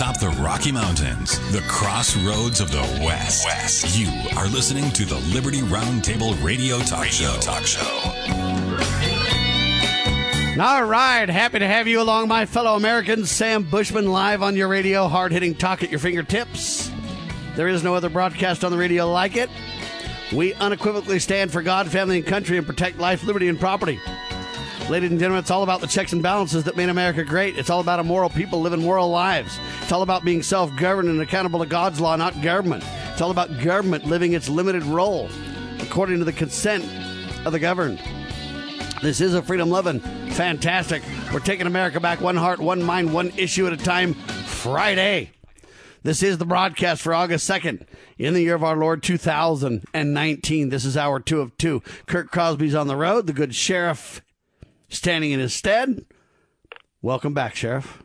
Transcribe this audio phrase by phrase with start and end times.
[0.00, 3.44] atop the Rocky Mountains, the crossroads of the West.
[3.44, 3.98] West.
[3.98, 7.40] You are listening to the Liberty Roundtable Radio Talk radio Show.
[7.40, 7.82] Talk Show.
[10.58, 13.30] All right, happy to have you along, my fellow Americans.
[13.30, 16.90] Sam Bushman live on your radio, hard hitting talk at your fingertips.
[17.54, 19.50] There is no other broadcast on the radio like it.
[20.32, 24.00] We unequivocally stand for God, family, and country and protect life, liberty, and property.
[24.90, 27.56] Ladies and gentlemen, it's all about the checks and balances that made America great.
[27.56, 29.56] It's all about immoral people living moral lives.
[29.82, 32.82] It's all about being self governed and accountable to God's law, not government.
[33.12, 35.28] It's all about government living its limited role
[35.78, 36.84] according to the consent
[37.46, 38.00] of the governed.
[39.00, 40.00] This is a freedom loving,
[40.32, 41.04] fantastic.
[41.32, 44.14] We're taking America back one heart, one mind, one issue at a time.
[44.14, 45.30] Friday.
[46.02, 47.86] This is the broadcast for August 2nd
[48.18, 50.68] in the year of our Lord 2019.
[50.68, 51.80] This is hour two of two.
[52.06, 53.28] Kirk Crosby's on the road.
[53.28, 54.20] The good sheriff
[54.90, 56.04] standing in his stead.
[57.02, 58.02] Welcome back, Sheriff.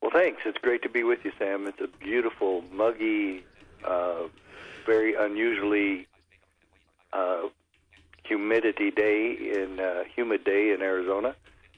[0.00, 0.42] Well, thanks.
[0.44, 1.66] It's great to be with you, Sam.
[1.66, 3.44] It's a beautiful, muggy,
[3.84, 4.28] uh,
[4.86, 6.06] very unusually
[7.12, 7.48] uh,
[8.22, 11.34] humidity day in uh, humid day in Arizona.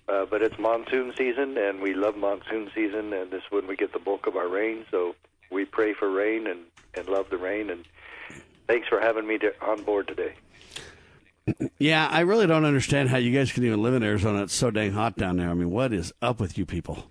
[0.08, 3.74] Uh, but it's monsoon season, and we love monsoon season, and this is when we
[3.74, 4.84] get the bulk of our rain.
[4.90, 5.16] So
[5.50, 6.60] we pray for rain and,
[6.94, 7.70] and love the rain.
[7.70, 7.84] And
[8.68, 10.34] thanks for having me to, on board today.
[11.78, 14.42] Yeah, I really don't understand how you guys can even live in Arizona.
[14.42, 15.48] It's so dang hot down there.
[15.48, 17.04] I mean, what is up with you people?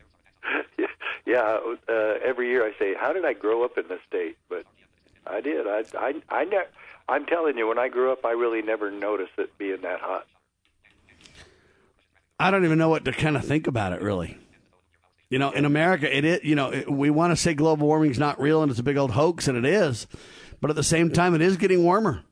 [1.25, 4.37] yeah, uh, every year I say, how did I grow up in this state?
[4.49, 4.65] But
[5.25, 5.67] I did.
[5.67, 6.67] I, I, I ne-
[7.07, 10.27] I'm telling you, when I grew up, I really never noticed it being that hot.
[12.37, 14.37] I don't even know what to kind of think about it, really.
[15.29, 18.19] You know, in America, it is, you know, we want to say global warming is
[18.19, 20.07] not real and it's a big old hoax, and it is.
[20.59, 22.23] But at the same time, it is getting warmer.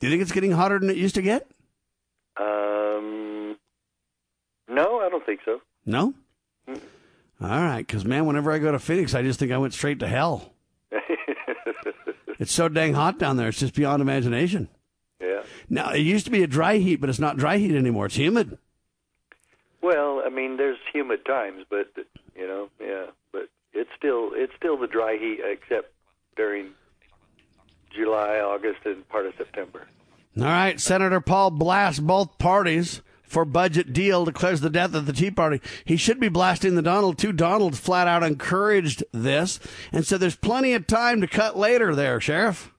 [0.00, 1.50] Do you think it's getting hotter than it used to get?
[2.38, 3.56] Um,
[4.68, 5.60] no, I don't think so.
[5.84, 6.14] No?
[6.68, 6.80] Mm.
[7.40, 10.00] All right, because, man, whenever I go to Phoenix, I just think I went straight
[10.00, 10.52] to hell.
[12.38, 14.68] it's so dang hot down there, it's just beyond imagination.
[15.20, 15.42] Yeah.
[15.68, 18.06] Now, it used to be a dry heat, but it's not dry heat anymore.
[18.06, 18.58] It's humid.
[19.82, 21.92] Well, I mean, there's humid times, but
[22.34, 25.92] you know, yeah, but it's still it's still the dry heat, except
[26.36, 26.70] during
[27.98, 29.86] July, August, and part of September.
[30.38, 35.12] All right, Senator Paul blasts both parties for budget deal declares the death of the
[35.12, 35.60] Tea Party.
[35.84, 37.32] He should be blasting the Donald too.
[37.32, 39.60] Donald flat out encouraged this
[39.92, 42.72] and said there's plenty of time to cut later there, Sheriff.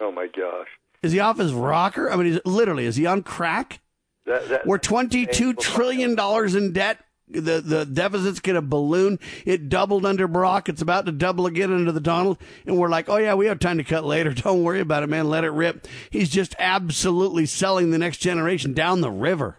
[0.00, 0.66] Oh my gosh.
[1.02, 2.10] Is he off his rocker?
[2.10, 3.80] I mean, he's, literally, is he on crack?
[4.26, 7.03] That, that, We're twenty-two trillion dollars in debt.
[7.28, 9.18] The the deficit's going to balloon.
[9.46, 10.68] It doubled under Barack.
[10.68, 12.38] It's about to double again under the Donald.
[12.66, 14.32] And we're like, oh yeah, we have time to cut later.
[14.34, 15.28] Don't worry about it, man.
[15.28, 15.86] Let it rip.
[16.10, 19.58] He's just absolutely selling the next generation down the river.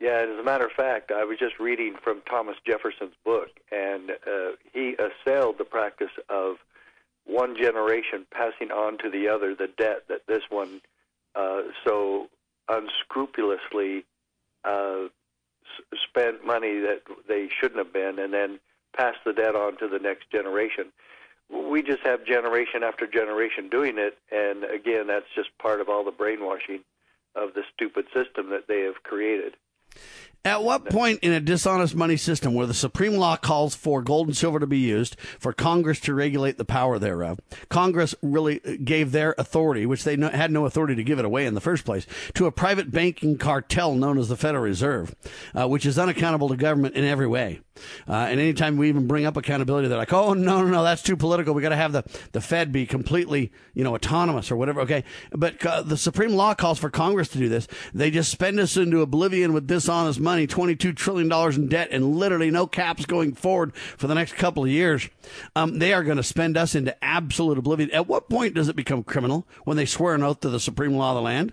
[0.00, 4.10] Yeah, as a matter of fact, I was just reading from Thomas Jefferson's book, and
[4.10, 6.56] uh, he assailed the practice of
[7.24, 10.80] one generation passing on to the other the debt that this one
[11.36, 12.26] uh, so
[12.68, 14.04] unscrupulously
[14.64, 15.04] uh,
[16.12, 18.60] spent money that they shouldn't have been, and then
[18.96, 20.92] pass the debt on to the next generation.
[21.50, 26.04] We just have generation after generation doing it, and again, that's just part of all
[26.04, 26.80] the brainwashing
[27.34, 29.54] of the stupid system that they have created.
[30.44, 34.26] At what point in a dishonest money system where the supreme law calls for gold
[34.26, 37.38] and silver to be used for Congress to regulate the power thereof,
[37.68, 41.46] Congress really gave their authority, which they no, had no authority to give it away
[41.46, 45.14] in the first place, to a private banking cartel known as the Federal Reserve,
[45.54, 47.60] uh, which is unaccountable to government in every way.
[48.08, 51.02] Uh, and anytime we even bring up accountability, they're like, "Oh no, no, no, that's
[51.02, 51.54] too political.
[51.54, 55.04] We got to have the the Fed be completely, you know, autonomous or whatever." Okay,
[55.30, 57.66] but uh, the supreme law calls for Congress to do this.
[57.94, 61.88] They just spend us into oblivion with dishonest money, twenty two trillion dollars in debt,
[61.90, 65.08] and literally no caps going forward for the next couple of years.
[65.54, 67.90] Um, they are going to spend us into absolute oblivion.
[67.90, 70.94] At what point does it become criminal when they swear an oath to the supreme
[70.94, 71.52] law of the land?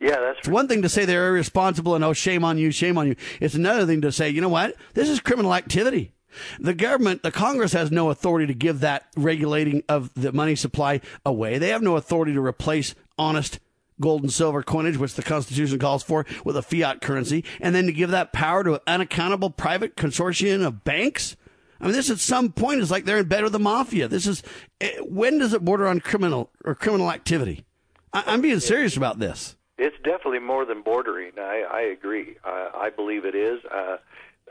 [0.00, 2.96] Yeah, that's It's one thing to say they're irresponsible and oh, shame on you, shame
[2.96, 3.16] on you.
[3.38, 4.74] It's another thing to say, you know what?
[4.94, 6.12] This is criminal activity.
[6.58, 11.00] The government, the Congress has no authority to give that regulating of the money supply
[11.26, 11.58] away.
[11.58, 13.58] They have no authority to replace honest
[14.00, 17.86] gold and silver coinage, which the Constitution calls for, with a fiat currency, and then
[17.86, 21.36] to give that power to an unaccountable private consortium of banks.
[21.80, 24.08] I mean, this at some point is like they're in bed with the mafia.
[24.08, 24.42] This is
[24.80, 27.64] eh, when does it border on criminal or criminal activity?
[28.12, 29.56] I, I'm being serious about this.
[29.78, 31.32] It's definitely more than bordering.
[31.38, 32.36] I, I agree.
[32.44, 33.60] I, I believe it is.
[33.64, 33.96] Uh,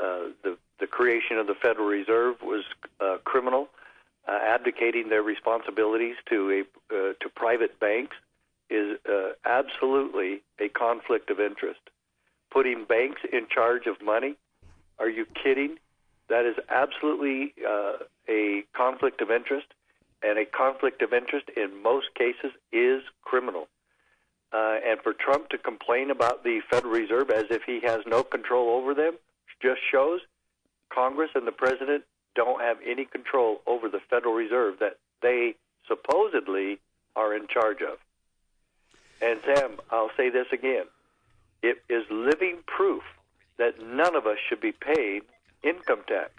[0.01, 2.63] uh, the the creation of the Federal Reserve was
[2.99, 3.67] uh, criminal,
[4.27, 8.15] uh, abdicating their responsibilities to a uh, to private banks
[8.69, 11.79] is uh, absolutely a conflict of interest.
[12.51, 14.35] Putting banks in charge of money?
[14.99, 15.77] Are you kidding?
[16.29, 19.67] That is absolutely uh, a conflict of interest,
[20.21, 23.67] and a conflict of interest in most cases is criminal.
[24.51, 28.23] Uh, and for Trump to complain about the Federal Reserve as if he has no
[28.23, 29.13] control over them
[29.61, 30.21] just shows
[30.89, 32.03] Congress and the president
[32.35, 35.55] don't have any control over the Federal Reserve that they
[35.87, 36.79] supposedly
[37.15, 37.97] are in charge of.
[39.21, 40.85] And Sam, I'll say this again.
[41.61, 43.03] It is living proof
[43.57, 45.23] that none of us should be paid
[45.63, 46.31] income tax.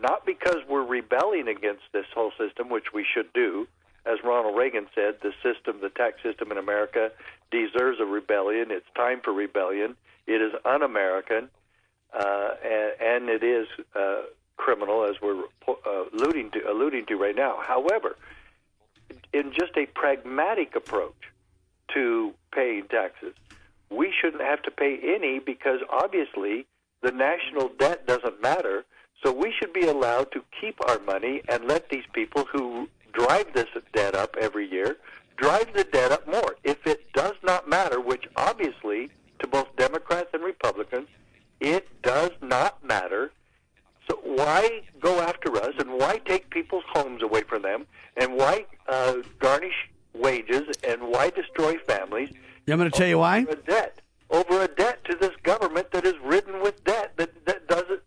[0.00, 3.66] Not because we're rebelling against this whole system, which we should do.
[4.06, 7.10] As Ronald Reagan said, the system, the tax system in America
[7.50, 8.70] deserves a rebellion.
[8.70, 9.96] It's time for rebellion.
[10.26, 11.48] It is un American,
[12.12, 14.22] uh, and, and, it is uh,
[14.56, 17.58] criminal, as we're uh, alluding, to, alluding to right now.
[17.60, 18.16] However,
[19.32, 21.31] in just a pragmatic approach
[21.94, 23.34] to paying taxes,
[23.90, 26.66] we shouldn't have to pay any because obviously
[27.02, 28.84] the national debt doesn't matter.
[29.24, 33.52] So we should be allowed to keep our money and let these people who drive
[33.54, 34.96] this debt up every year
[35.36, 36.56] drive the debt up more.
[36.64, 39.10] If it does not matter, which obviously
[39.40, 41.08] to both Democrats and Republicans,
[41.60, 43.32] it does not matter.
[44.08, 47.86] So why go after us and why take people's homes away from them
[48.16, 52.30] and why uh, garnish wages and why destroy families?
[52.68, 53.38] I'm going to tell you why.
[53.48, 54.00] A debt
[54.32, 58.00] over a debt to this government that is ridden with debt that that doesn't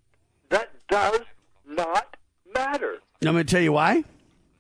[0.50, 1.22] that does
[1.68, 2.18] not
[2.54, 3.00] matter.
[3.26, 4.04] I'm going to tell you why.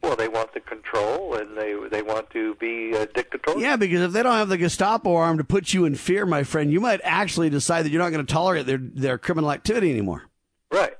[0.02, 3.62] Well, they want the control and they they want to be uh, dictatorial.
[3.62, 6.44] Yeah, because if they don't have the Gestapo arm to put you in fear, my
[6.44, 9.90] friend, you might actually decide that you're not going to tolerate their their criminal activity
[9.90, 10.24] anymore.
[10.72, 10.94] Right.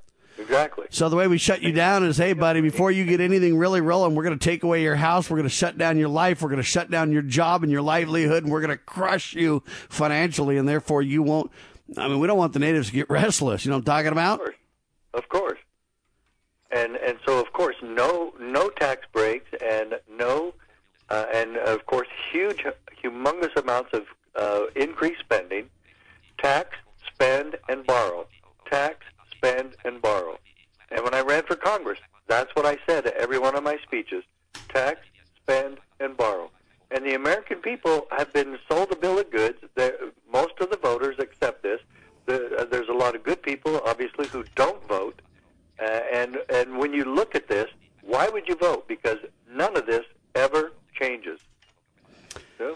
[0.46, 0.86] Exactly.
[0.90, 3.82] So the way we shut you down is, hey, buddy, before you get anything really
[3.82, 5.30] rolling, we're going to take away your house.
[5.30, 6.42] We're going to shut down your life.
[6.42, 9.34] We're going to shut down your job and your livelihood, and we're going to crush
[9.34, 11.52] you financially, and therefore you won't.
[11.98, 13.66] I mean, we don't want the natives to get restless.
[13.66, 14.40] You know what I'm talking about?
[14.40, 14.56] Of course.
[15.14, 15.60] Of course.
[16.72, 20.54] And and so of course no no tax breaks and no
[21.10, 22.66] uh, and of course huge
[23.02, 24.04] humongous amounts of
[24.36, 25.70] uh, increased spending,
[26.38, 26.76] tax,
[27.08, 28.28] spend, and borrow.
[28.70, 29.06] Tax,
[29.46, 30.38] spend, and borrow.
[30.92, 33.78] And when I ran for Congress, that's what I said at every one of my
[33.84, 34.24] speeches
[34.70, 35.00] tax,
[35.42, 36.50] spend, and borrow.
[36.92, 39.58] And the American people have been sold a bill of goods.
[39.76, 39.98] They're,
[40.32, 41.80] most of the voters accept this.
[42.26, 45.22] The, uh, there's a lot of good people, obviously, who don't vote.
[45.80, 47.70] Uh, and, and when you look at this,
[48.02, 48.88] why would you vote?
[48.88, 49.18] Because
[49.50, 50.06] none of this
[50.36, 51.40] ever changes.
[52.60, 52.76] No?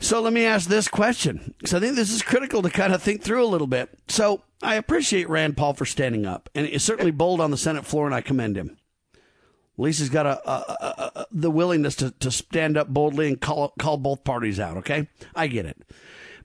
[0.00, 1.54] So let me ask this question.
[1.66, 3.90] So I think this is critical to kind of think through a little bit.
[4.08, 7.84] So I appreciate Rand Paul for standing up, and he's certainly bold on the Senate
[7.84, 8.78] floor, and I commend him.
[9.14, 13.40] At least he's got a, a, a, the willingness to, to stand up boldly and
[13.40, 14.78] call call both parties out.
[14.78, 15.82] Okay, I get it.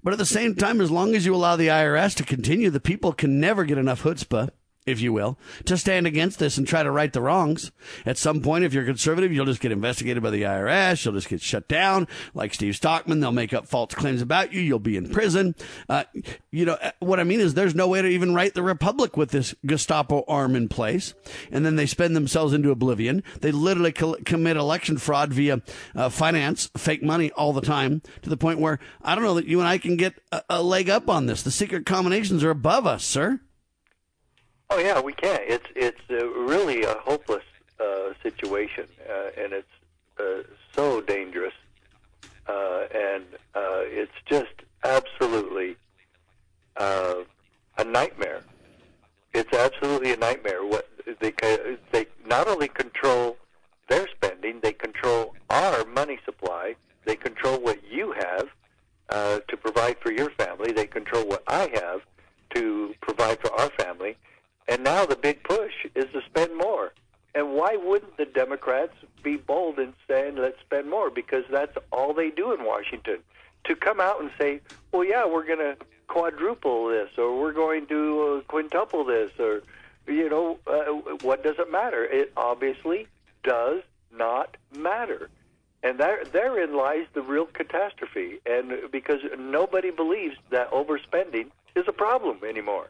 [0.03, 2.79] But at the same time, as long as you allow the IRS to continue, the
[2.79, 4.49] people can never get enough chutzpah
[4.85, 7.71] if you will, to stand against this and try to right the wrongs.
[8.05, 11.03] At some point, if you're conservative, you'll just get investigated by the IRS.
[11.03, 12.07] You'll just get shut down.
[12.35, 14.61] Like Steve Stockman, they'll make up false claims about you.
[14.61, 15.55] You'll be in prison.
[15.89, 16.03] Uh,
[16.51, 19.17] you know, uh, what I mean is there's no way to even right the Republic
[19.17, 21.15] with this Gestapo arm in place.
[21.51, 23.23] And then they spend themselves into oblivion.
[23.41, 25.63] They literally co- commit election fraud via
[25.95, 29.47] uh, finance, fake money all the time to the point where I don't know that
[29.47, 31.41] you and I can get a, a leg up on this.
[31.41, 33.39] The secret combinations are above us, sir.
[34.69, 35.41] Oh yeah, we can't.
[35.45, 37.43] It's it's uh, really a hopeless
[37.79, 39.67] uh, situation, uh, and it's
[40.19, 40.43] uh,
[40.73, 41.53] so dangerous,
[42.47, 44.53] uh, and uh, it's just
[44.83, 45.75] absolutely
[46.77, 47.15] uh,
[47.77, 48.41] a nightmare.
[49.33, 50.65] It's absolutely a nightmare.
[50.65, 51.31] What they
[51.91, 53.37] they not only control
[53.87, 56.75] their spending, they control our money supply.
[57.05, 58.47] They control what you have
[59.09, 60.71] uh, to provide for your family.
[60.71, 62.01] They control what I have
[62.55, 64.17] to provide for our family
[64.67, 66.93] and now the big push is to spend more.
[67.33, 71.09] And why wouldn't the Democrats be bold in saying, let's spend more?
[71.09, 73.17] Because that's all they do in Washington.
[73.65, 75.75] To come out and say, well, yeah, we're going to
[76.07, 79.63] quadruple this, or we're going to uh, quintuple this, or,
[80.07, 82.05] you know, uh, what does it matter?
[82.05, 83.07] It obviously
[83.43, 83.81] does
[84.13, 85.29] not matter.
[85.83, 88.39] And there, therein lies the real catastrophe.
[88.45, 92.89] And because nobody believes that overspending is a problem anymore.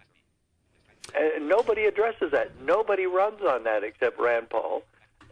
[1.14, 2.52] And nobody addresses that.
[2.62, 4.84] Nobody runs on that except Rand Paul.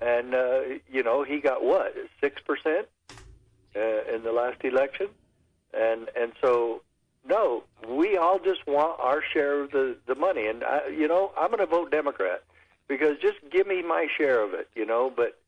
[0.02, 0.62] And, uh,
[0.92, 2.86] you know, he got what, 6%
[3.76, 3.80] uh,
[4.14, 5.08] in the last election?
[5.74, 6.82] And, and so,
[7.28, 10.48] no, we all just want our share of the, the money.
[10.48, 12.44] And, I, you know, I'm going to vote Democrat
[12.88, 15.12] because just give me my share of it, you know.
[15.16, 15.40] But,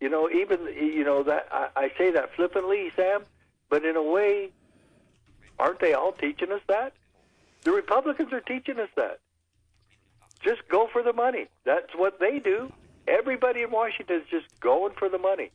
[0.00, 3.22] you know, even, you know, that I, I say that flippantly, Sam,
[3.70, 4.50] but in a way,
[5.58, 6.92] aren't they all teaching us that?
[7.62, 9.20] The Republicans are teaching us that.
[10.44, 11.46] Just go for the money.
[11.64, 12.72] That's what they do.
[13.08, 15.50] Everybody in Washington is just going for the money.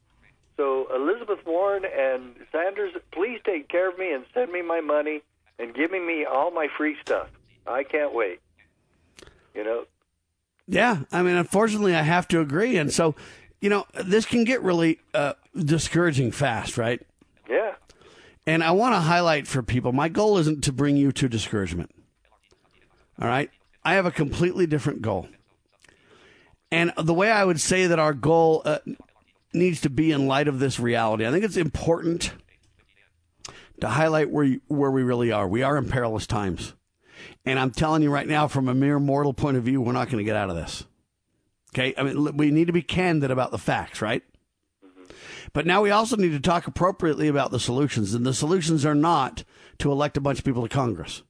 [0.58, 5.22] So Elizabeth Warren and Sanders, please take care of me and send me my money
[5.58, 7.30] and give me all my free stuff.
[7.66, 8.40] I can't wait.
[9.56, 9.86] You know.
[10.68, 13.16] Yeah, I mean, unfortunately, I have to agree, and so
[13.62, 17.02] you know, this can get really uh, discouraging fast, right?
[17.50, 17.76] Yeah.
[18.46, 21.92] And I want to highlight for people my goal isn't to bring you to discouragement.
[23.22, 23.50] All right?
[23.90, 25.28] I have a completely different goal.
[26.72, 28.78] And the way I would say that our goal uh,
[29.52, 32.32] needs to be in light of this reality, I think it's important
[33.82, 35.48] to highlight where, you, where we really are.
[35.48, 36.76] We are in perilous times.
[37.48, 40.12] And I'm telling you right now, from a mere mortal point of view, we're not
[40.12, 40.84] going to get out of this.
[41.74, 41.96] Okay.
[41.98, 44.22] I mean, we need to be candid about the facts, right?
[45.52, 48.14] But now we also need to talk appropriately about the solutions.
[48.14, 49.44] And the solutions are not
[49.80, 51.24] to elect a bunch of people to Congress.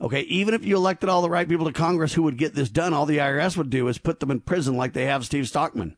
[0.00, 2.68] Okay, even if you elected all the right people to Congress who would get this
[2.68, 5.48] done, all the IRS would do is put them in prison like they have Steve
[5.48, 5.96] Stockman.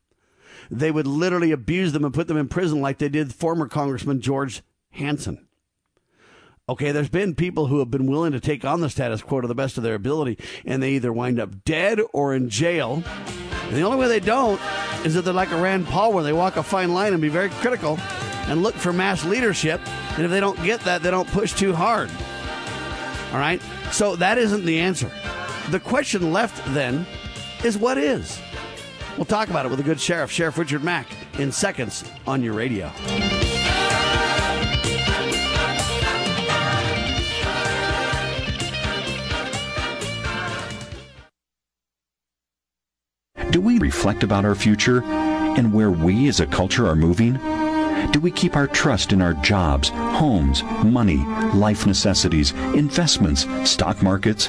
[0.71, 4.21] They would literally abuse them and put them in prison like they did former Congressman
[4.21, 5.47] George Hansen.
[6.69, 9.47] Okay, there's been people who have been willing to take on the status quo to
[9.47, 13.05] the best of their ability, and they either wind up dead or in jail.
[13.69, 14.61] And the only way they don't
[15.05, 17.29] is that they're like a Rand Paul, where they walk a fine line and be
[17.29, 17.99] very critical
[18.49, 19.81] and look for mass leadership.
[20.17, 22.11] And if they don't get that, they don't push too hard.
[23.37, 23.61] All right?
[23.93, 25.11] So that isn't the answer.
[25.69, 27.05] The question left then
[27.63, 28.41] is what is?
[29.19, 31.07] We'll talk about it with a good sheriff, Sheriff Richard Mack,
[31.39, 32.91] in seconds on your radio.
[43.51, 47.39] Do we reflect about our future and where we as a culture are moving?
[48.13, 51.19] Do we keep our trust in our jobs, homes, money,
[51.55, 54.49] life necessities, investments, stock markets?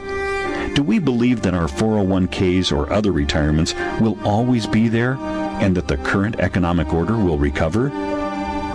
[0.75, 5.87] Do we believe that our 401ks or other retirements will always be there and that
[5.87, 7.91] the current economic order will recover?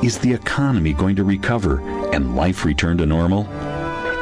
[0.03, 1.81] Is the economy going to recover
[2.13, 3.47] and life return to normal?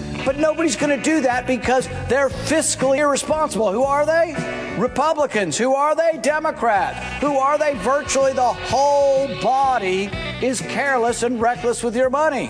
[0.25, 3.71] But nobody's going to do that because they're fiscally irresponsible.
[3.71, 4.35] Who are they?
[4.77, 5.57] Republicans.
[5.57, 6.19] Who are they?
[6.21, 7.21] Democrats.
[7.21, 7.75] Who are they?
[7.75, 10.09] Virtually the whole body
[10.41, 12.49] is careless and reckless with your money.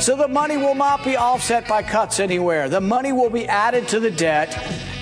[0.00, 2.68] So the money will not be offset by cuts anywhere.
[2.68, 4.54] The money will be added to the debt,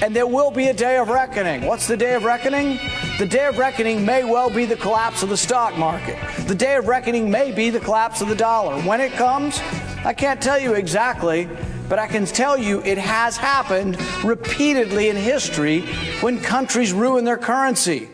[0.02, 1.62] and there will be a day of reckoning.
[1.62, 2.78] What's the day of reckoning?
[3.18, 6.18] The day of reckoning may well be the collapse of the stock market.
[6.46, 8.80] The day of reckoning may be the collapse of the dollar.
[8.82, 9.60] When it comes,
[10.06, 11.48] I can't tell you exactly,
[11.88, 15.80] but I can tell you it has happened repeatedly in history
[16.20, 18.10] when countries ruin their currency.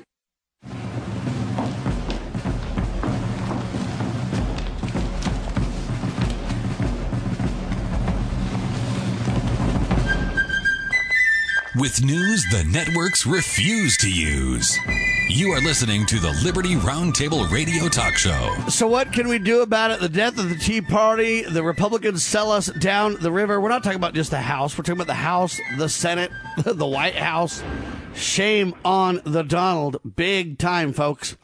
[11.76, 14.78] With news the networks refuse to use.
[15.32, 18.52] You are listening to the Liberty Roundtable Radio Talk Show.
[18.68, 20.00] So, what can we do about it?
[20.00, 23.60] The death of the Tea Party, the Republicans sell us down the river.
[23.60, 26.32] We're not talking about just the House, we're talking about the House, the Senate,
[26.64, 27.62] the White House.
[28.12, 30.00] Shame on the Donald.
[30.16, 31.36] Big time, folks.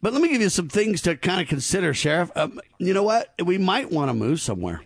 [0.00, 2.30] But let me give you some things to kind of consider, Sheriff.
[2.36, 3.34] Um, you know what?
[3.44, 4.80] We might want to move somewhere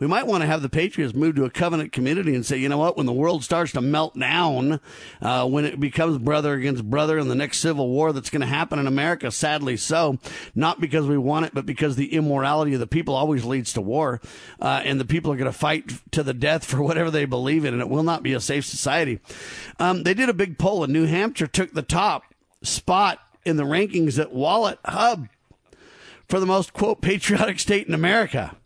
[0.00, 2.68] we might want to have the Patriots move to a covenant community and say, you
[2.68, 4.80] know what, when the world starts to melt down,
[5.20, 8.46] uh, when it becomes brother against brother in the next civil war that's going to
[8.46, 10.18] happen in America, sadly so,
[10.54, 13.80] not because we want it, but because the immorality of the people always leads to
[13.80, 14.20] war,
[14.60, 17.66] uh, and the people are going to fight to the death for whatever they believe
[17.66, 19.20] in, and it will not be a safe society.
[19.78, 22.24] Um, they did a big poll, and New Hampshire took the top
[22.62, 25.28] spot in the rankings at Wallet Hub
[26.28, 28.56] for the most quote patriotic state in America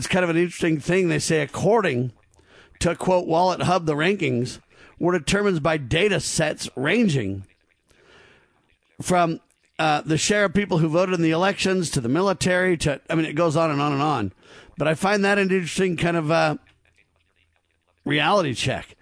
[0.00, 1.08] it's kind of an interesting thing.
[1.08, 2.12] They say, according
[2.78, 4.58] to quote Wallet Hub, the rankings,
[4.98, 7.44] were determined by data sets ranging
[9.02, 9.40] from
[9.78, 13.14] uh, the share of people who voted in the elections to the military to, I
[13.14, 14.32] mean, it goes on and on and on.
[14.78, 16.56] But I find that an interesting kind of uh,
[18.06, 18.96] reality check.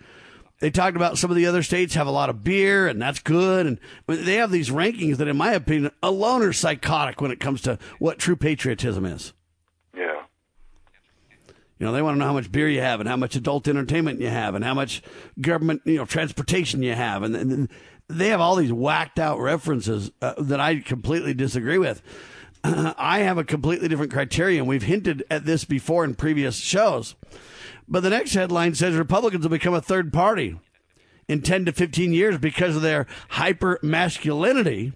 [0.58, 3.20] They talked about some of the other states have a lot of beer, and that's
[3.20, 3.66] good.
[3.68, 3.78] And
[4.08, 7.78] they have these rankings that, in my opinion, alone are psychotic when it comes to
[8.00, 9.32] what true patriotism is.
[11.78, 13.68] You know, they want to know how much beer you have and how much adult
[13.68, 15.02] entertainment you have and how much
[15.40, 17.22] government, you know, transportation you have.
[17.22, 17.68] And, and
[18.08, 22.02] they have all these whacked out references uh, that I completely disagree with.
[22.64, 24.66] I have a completely different criterion.
[24.66, 27.14] We've hinted at this before in previous shows.
[27.86, 30.58] But the next headline says Republicans will become a third party
[31.28, 34.92] in 10 to 15 years because of their hyper masculinity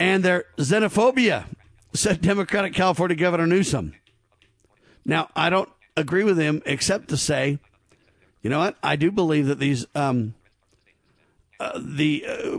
[0.00, 1.44] and their xenophobia,
[1.92, 3.94] said Democratic California Governor Newsom.
[5.08, 7.58] Now, I don't agree with him except to say,
[8.42, 8.76] you know what?
[8.82, 10.34] I do believe that these um,
[11.58, 12.58] uh, the uh,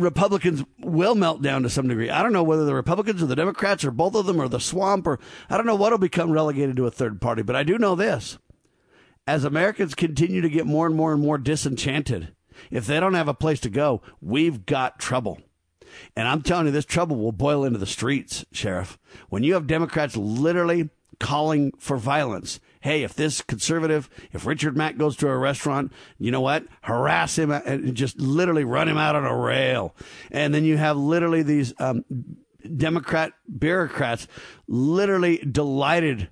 [0.00, 2.10] Republicans will melt down to some degree.
[2.10, 4.58] I don't know whether the Republicans or the Democrats or both of them or the
[4.58, 7.62] swamp or I don't know what will become relegated to a third party, but I
[7.62, 8.38] do know this.
[9.26, 12.34] As Americans continue to get more and more and more disenchanted,
[12.70, 15.40] if they don't have a place to go, we've got trouble.
[16.16, 18.98] And I'm telling you, this trouble will boil into the streets, Sheriff.
[19.28, 24.98] When you have Democrats literally calling for violence hey, if this conservative, if Richard Mack
[24.98, 26.66] goes to a restaurant, you know what?
[26.82, 29.94] Harass him and just literally run him out on a rail.
[30.30, 32.04] And then you have literally these um,
[32.76, 34.28] Democrat bureaucrats
[34.68, 36.28] literally delighted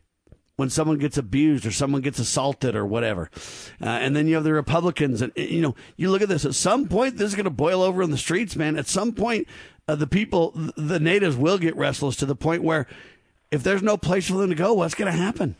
[0.56, 3.30] when someone gets abused or someone gets assaulted or whatever.
[3.80, 5.22] Uh, and then you have the Republicans.
[5.22, 6.44] And, you know, you look at this.
[6.44, 8.76] At some point, this is going to boil over in the streets, man.
[8.76, 9.48] At some point,
[9.88, 12.86] uh, the people, the natives will get restless to the point where
[13.52, 15.54] if there's no place for them to go, what's going to happen?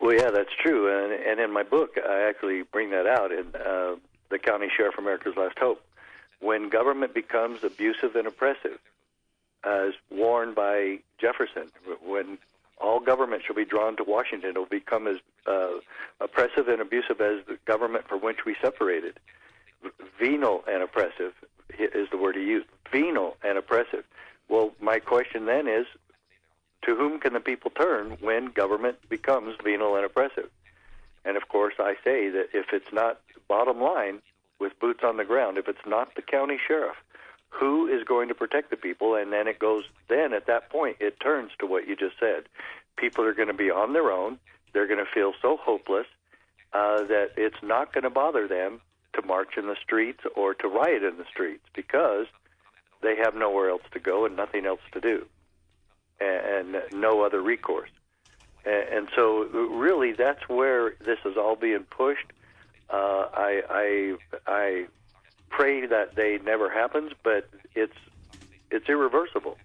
[0.00, 3.46] Well, yeah, that's true, and and in my book, I actually bring that out in
[3.54, 3.96] uh,
[4.30, 5.82] the County Sheriff America's Last Hope.
[6.40, 8.78] When government becomes abusive and oppressive,
[9.64, 11.72] as warned by Jefferson,
[12.04, 12.38] when
[12.78, 15.16] all government shall be drawn to Washington, it will become as
[15.46, 15.78] uh,
[16.20, 19.18] oppressive and abusive as the government from which we separated.
[20.20, 21.32] Venal and oppressive
[21.78, 22.66] is the word he used.
[22.92, 24.04] Venal and oppressive.
[24.48, 25.86] Well, my question then is,
[26.84, 30.50] to whom can the people turn when government becomes venal and oppressive?
[31.24, 34.20] And of course, I say that if it's not bottom line
[34.60, 36.96] with boots on the ground, if it's not the county sheriff,
[37.48, 39.14] who is going to protect the people?
[39.14, 42.44] And then it goes, then at that point, it turns to what you just said.
[42.96, 44.38] People are going to be on their own.
[44.72, 46.06] They're going to feel so hopeless
[46.72, 48.80] uh, that it's not going to bother them
[49.14, 52.26] to march in the streets or to riot in the streets because
[53.02, 55.26] they have nowhere else to go and nothing else to do
[56.20, 57.90] and, no other recourse.
[58.64, 62.32] And, and so, really, that's where this is all being pushed.
[62.90, 64.86] Uh, I, I, I
[65.48, 67.96] pray that day never happens, but it's
[68.70, 69.56] it's irreversible.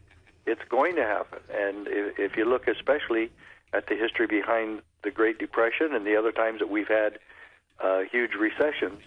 [0.45, 3.31] It's going to happen, and if, if you look especially
[3.73, 7.17] at the history behind the Great Depression and the other times that we've had
[7.79, 9.01] uh, huge recessions,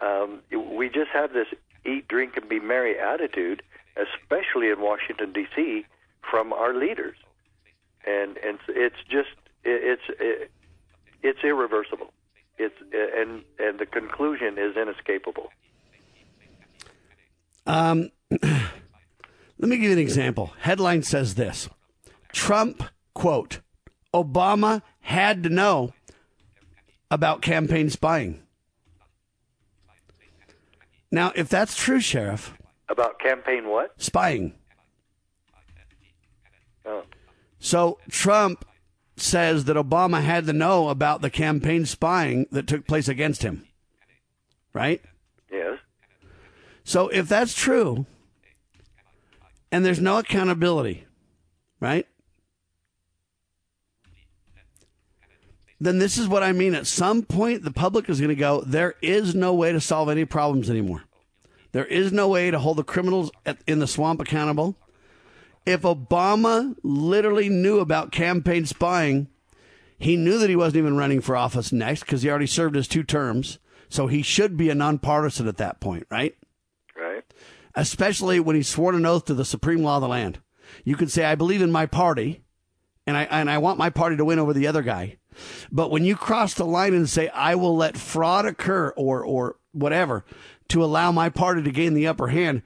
[0.00, 1.46] um, we just have this
[1.84, 3.62] eat, drink, and be merry attitude,
[3.96, 5.84] especially in Washington D.C
[6.28, 7.16] from our leaders,
[8.06, 9.28] and and it's just
[9.64, 10.02] it's
[11.22, 12.12] it's irreversible.
[12.58, 15.50] It's and and the conclusion is inescapable.
[17.66, 18.62] Um, let
[19.58, 20.52] me give you an example.
[20.60, 21.68] Headline says this:
[22.32, 22.82] Trump
[23.14, 23.60] quote
[24.14, 25.92] Obama had to know
[27.10, 28.42] about campaign spying.
[31.10, 32.54] Now, if that's true, Sheriff.
[32.88, 33.92] About campaign what?
[34.00, 34.54] Spying.
[36.86, 37.04] Oh.
[37.58, 38.64] So Trump
[39.16, 43.66] says that Obama had to know about the campaign spying that took place against him.
[44.72, 45.02] Right?
[45.50, 45.78] Yes.
[46.84, 48.06] So if that's true,
[49.70, 51.06] and there's no accountability,
[51.80, 52.06] right?
[55.80, 56.74] Then this is what I mean.
[56.74, 60.08] At some point, the public is going to go, there is no way to solve
[60.08, 61.04] any problems anymore.
[61.72, 64.76] There is no way to hold the criminals at, in the swamp accountable
[65.66, 69.28] if Obama literally knew about campaign spying,
[69.98, 72.88] he knew that he wasn't even running for office next because he already served his
[72.88, 73.58] two terms.
[73.88, 76.36] So he should be a nonpartisan at that point, right?
[76.96, 77.24] Right.
[77.74, 80.40] Especially when he swore an oath to the supreme law of the land.
[80.84, 82.42] You could say, I believe in my party
[83.06, 85.18] and I, and I want my party to win over the other guy.
[85.70, 89.56] But when you cross the line and say, I will let fraud occur or, or
[89.72, 90.24] whatever
[90.68, 92.62] to allow my party to gain the upper hand,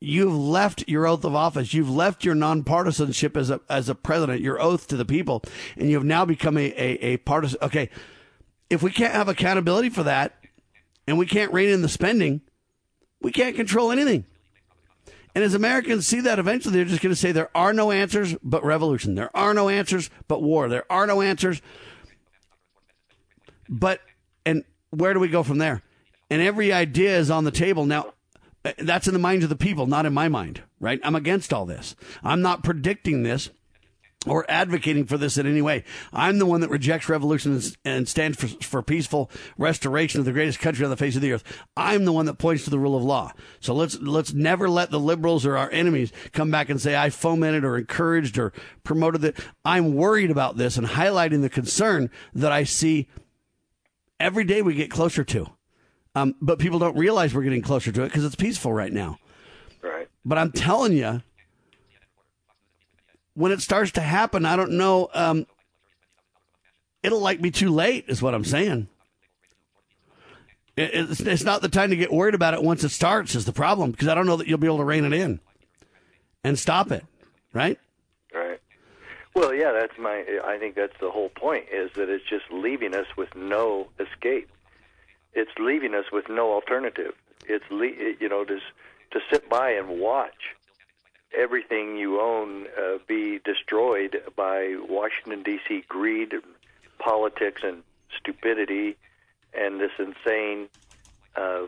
[0.00, 1.74] you've left your oath of office.
[1.74, 5.42] You've left your nonpartisanship as a as a president, your oath to the people,
[5.76, 7.58] and you've now become a a, a partisan.
[7.62, 7.90] Okay,
[8.70, 10.44] if we can't have accountability for that
[11.06, 12.42] and we can't rein in the spending,
[13.20, 14.24] we can't control anything.
[15.34, 18.34] And as Americans see that, eventually they're just going to say there are no answers
[18.42, 19.14] but revolution.
[19.14, 20.68] There are no answers but war.
[20.68, 21.62] There are no answers.
[23.68, 24.00] But,
[24.44, 25.82] and where do we go from there?
[26.30, 27.86] And every idea is on the table.
[27.86, 28.12] Now,
[28.64, 31.00] eh, that's in the minds of the people, not in my mind, right?
[31.02, 31.96] I'm against all this.
[32.22, 33.50] I'm not predicting this
[34.26, 35.84] or advocating for this in any way.
[36.12, 40.58] I'm the one that rejects revolution and stands for, for peaceful restoration of the greatest
[40.58, 41.44] country on the face of the earth.
[41.76, 43.32] I'm the one that points to the rule of law.
[43.60, 47.10] So let's let's never let the liberals or our enemies come back and say I
[47.10, 48.52] fomented or encouraged or
[48.82, 49.38] promoted that.
[49.64, 53.08] I'm worried about this and highlighting the concern that I see
[54.20, 55.46] every day we get closer to.
[56.14, 59.18] Um, but people don't realize we're getting closer to it because it's peaceful right now.
[59.82, 60.08] Right.
[60.24, 61.22] But I'm telling you,
[63.34, 65.08] when it starts to happen, I don't know.
[65.14, 65.46] Um,
[67.02, 68.88] it'll like be too late, is what I'm saying.
[70.76, 73.52] It's, it's not the time to get worried about it once it starts, is the
[73.52, 75.40] problem, because I don't know that you'll be able to rein it in
[76.44, 77.04] and stop it,
[77.52, 77.78] right?
[78.32, 78.60] Right.
[79.38, 80.24] Well, yeah, that's my.
[80.44, 84.50] I think that's the whole point is that it's just leaving us with no escape.
[85.32, 87.12] It's leaving us with no alternative.
[87.46, 88.64] It's you know just
[89.12, 90.56] to sit by and watch
[91.32, 95.84] everything you own uh, be destroyed by Washington D.C.
[95.86, 96.34] greed,
[96.98, 97.84] politics, and
[98.18, 98.96] stupidity,
[99.54, 100.68] and this insane
[101.36, 101.66] uh,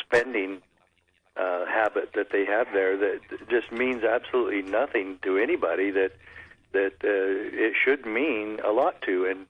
[0.00, 0.60] spending
[1.36, 5.92] uh, habit that they have there that just means absolutely nothing to anybody.
[5.92, 6.10] That
[6.72, 9.46] that uh, it should mean a lot to, and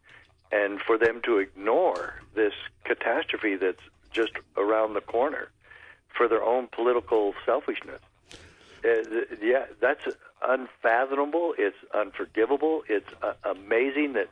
[0.51, 2.53] and for them to ignore this
[2.85, 3.83] catastrophe that's
[4.13, 5.49] just around the corner
[6.15, 8.01] for their own political selfishness
[8.85, 9.03] uh,
[9.41, 10.07] yeah, that's
[10.47, 11.55] unfathomable.
[11.57, 12.83] It's unforgivable.
[12.89, 14.29] It's uh, amazing that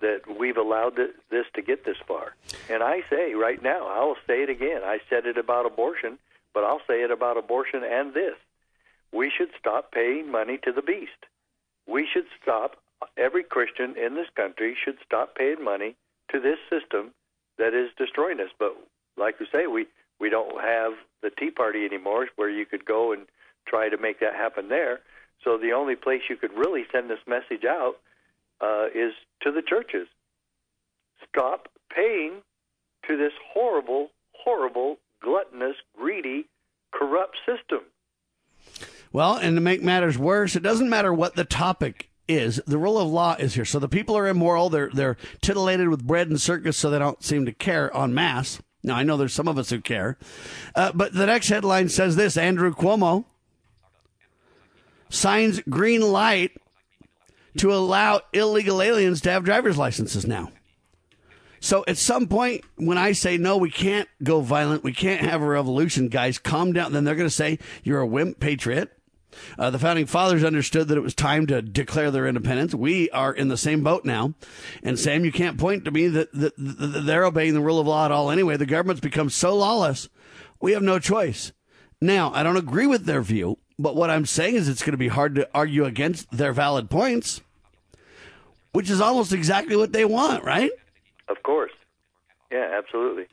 [0.00, 0.96] that we've allowed
[1.30, 2.34] this to get this far.
[2.68, 4.80] And I say right now, I will say it again.
[4.82, 6.18] I said it about abortion,
[6.52, 8.34] but I'll say it about abortion and this.
[9.12, 11.12] We should stop paying money to the beast.
[11.86, 12.76] We should stop.
[13.16, 15.96] Every Christian in this country should stop paying money
[16.30, 17.12] to this system
[17.58, 18.50] that is destroying us.
[18.58, 18.76] But
[19.16, 19.86] like you say, we
[20.20, 20.92] we don't have
[21.22, 23.22] the Tea Party anymore, where you could go and
[23.66, 25.00] try to make that happen there.
[25.42, 27.94] So the only place you could really send this message out
[28.60, 30.06] uh, is to the churches.
[31.28, 32.42] Stop paying
[33.08, 36.46] to this horrible, horrible, gluttonous, greedy,
[36.92, 37.80] corrupt system.
[39.12, 42.60] Well, and to make matters worse, it doesn't matter what the topic is.
[42.66, 43.64] The rule of law is here.
[43.64, 44.70] So the people are immoral.
[44.70, 48.60] They're they're titillated with bread and circus, so they don't seem to care en masse.
[48.82, 50.18] Now I know there's some of us who care,
[50.74, 53.24] uh, but the next headline says this: Andrew Cuomo
[55.10, 56.52] signs green light
[57.58, 60.50] to allow illegal aliens to have driver's licenses now.
[61.60, 65.42] So at some point, when I say no, we can't go violent, we can't have
[65.42, 66.92] a revolution, guys, calm down.
[66.92, 68.90] Then they're going to say you're a wimp patriot.
[69.58, 72.74] Uh, the founding fathers understood that it was time to declare their independence.
[72.74, 74.34] We are in the same boat now.
[74.82, 77.86] And Sam, you can't point to me that, that, that they're obeying the rule of
[77.86, 78.56] law at all anyway.
[78.56, 80.08] The government's become so lawless,
[80.60, 81.52] we have no choice.
[82.00, 83.58] Now, I don't agree with their view.
[83.78, 86.88] But what I'm saying is it's going to be hard to argue against their valid
[86.88, 87.40] points,
[88.72, 90.70] which is almost exactly what they want, right?
[91.28, 91.72] Of course.
[92.52, 93.26] Yeah, absolutely.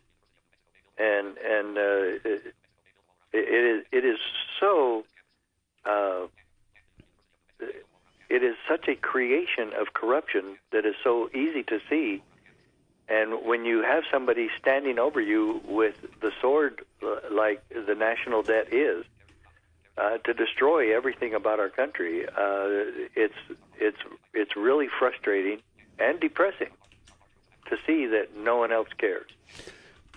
[0.97, 2.53] And and uh, it,
[3.31, 4.17] it is it is
[4.59, 5.03] so
[5.85, 6.27] uh,
[8.29, 12.21] it is such a creation of corruption that is so easy to see.
[13.07, 18.43] And when you have somebody standing over you with the sword, uh, like the national
[18.43, 19.03] debt is,
[19.99, 22.25] uh, to destroy everything about our country.
[22.25, 23.33] Uh, it's
[23.79, 23.97] it's
[24.33, 25.59] it's really frustrating
[25.97, 26.69] and depressing
[27.67, 29.29] to see that no one else cares.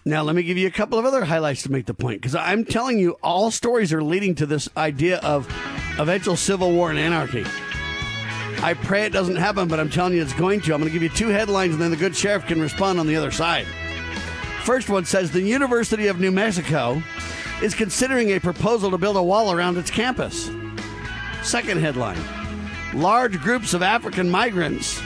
[0.04, 2.34] Now, let me give you a couple of other highlights to make the point because
[2.34, 5.46] I'm telling you, all stories are leading to this idea of
[5.98, 7.44] eventual civil war and anarchy.
[8.62, 10.74] I pray it doesn't happen, but I'm telling you it's going to.
[10.74, 13.06] I'm going to give you two headlines and then the good sheriff can respond on
[13.06, 13.66] the other side.
[14.64, 17.00] First one says the University of New Mexico
[17.62, 20.50] is considering a proposal to build a wall around its campus.
[21.44, 22.18] Second headline
[22.92, 25.00] Large groups of African migrants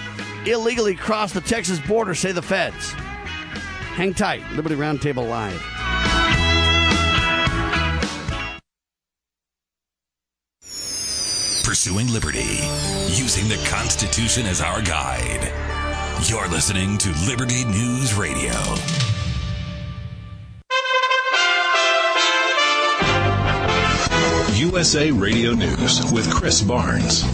[0.47, 2.95] illegally cross the Texas border, say the feds.
[3.97, 5.59] Hang tight, Liberty Roundtable Live.
[11.65, 12.61] Pursuing liberty,
[13.17, 15.51] using the Constitution as our guide.
[16.27, 18.53] You're listening to Liberty News Radio.
[24.59, 27.25] USA Radio News with Chris Barnes.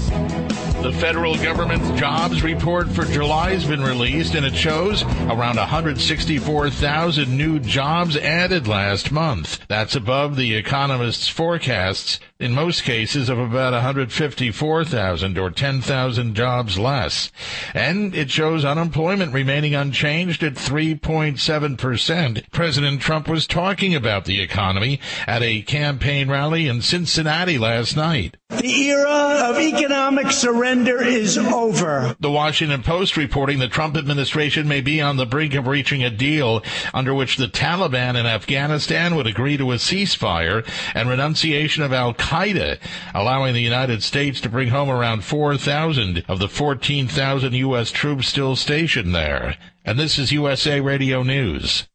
[0.83, 7.39] The federal government's jobs report for July has been released and it shows around 164,000
[7.39, 9.65] new jobs added last month.
[9.69, 17.31] That's above the economists' forecasts in most cases of about 154,000 or 10,000 jobs less.
[17.75, 22.51] And it shows unemployment remaining unchanged at 3.7%.
[22.51, 28.37] President Trump was talking about the economy at a campaign rally in Cincinnati last night.
[28.51, 32.17] The era of economic surrender is over.
[32.19, 36.11] The Washington Post reporting the Trump administration may be on the brink of reaching a
[36.11, 36.63] deal
[36.95, 42.15] under which the Taliban in Afghanistan would agree to a ceasefire and renunciation of Al
[42.15, 42.79] Qaeda,
[43.15, 47.91] allowing the United States to bring home around 4,000 of the 14,000 U.S.
[47.91, 49.57] troops still stationed there.
[49.85, 51.87] And this is USA Radio News.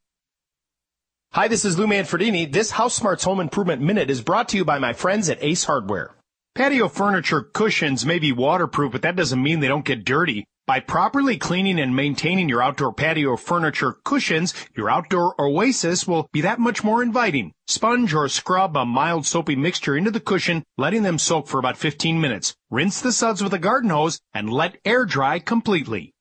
[1.31, 2.51] Hi, this is Lou Manfredini.
[2.51, 5.63] This House Smarts Home Improvement Minute is brought to you by my friends at Ace
[5.63, 6.16] Hardware.
[6.57, 10.43] Patio furniture cushions may be waterproof, but that doesn't mean they don't get dirty.
[10.65, 16.41] By properly cleaning and maintaining your outdoor patio furniture cushions, your outdoor oasis will be
[16.41, 17.53] that much more inviting.
[17.67, 21.77] Sponge or scrub a mild soapy mixture into the cushion, letting them soak for about
[21.77, 22.55] 15 minutes.
[22.71, 26.15] Rinse the suds with a garden hose and let air dry completely.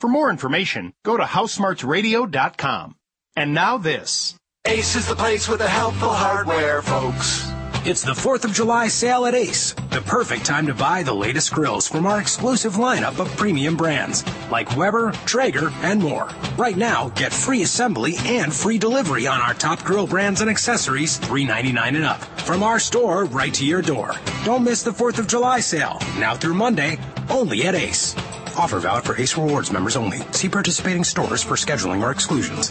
[0.00, 2.96] For more information, go to housesmartsradio.com.
[3.36, 4.36] And now this.
[4.64, 7.52] Ace is the place with the helpful hardware, folks.
[7.84, 9.72] It's the 4th of July sale at Ace.
[9.90, 14.22] The perfect time to buy the latest grills from our exclusive lineup of premium brands
[14.52, 16.30] like Weber, Traeger, and more.
[16.56, 21.18] Right now, get free assembly and free delivery on our top grill brands and accessories,
[21.18, 22.22] $3.99 and up.
[22.42, 24.14] From our store right to your door.
[24.44, 25.98] Don't miss the 4th of July sale.
[26.20, 28.14] Now through Monday, only at Ace.
[28.56, 30.20] Offer valid for Ace Rewards members only.
[30.30, 32.70] See participating stores for scheduling or exclusions.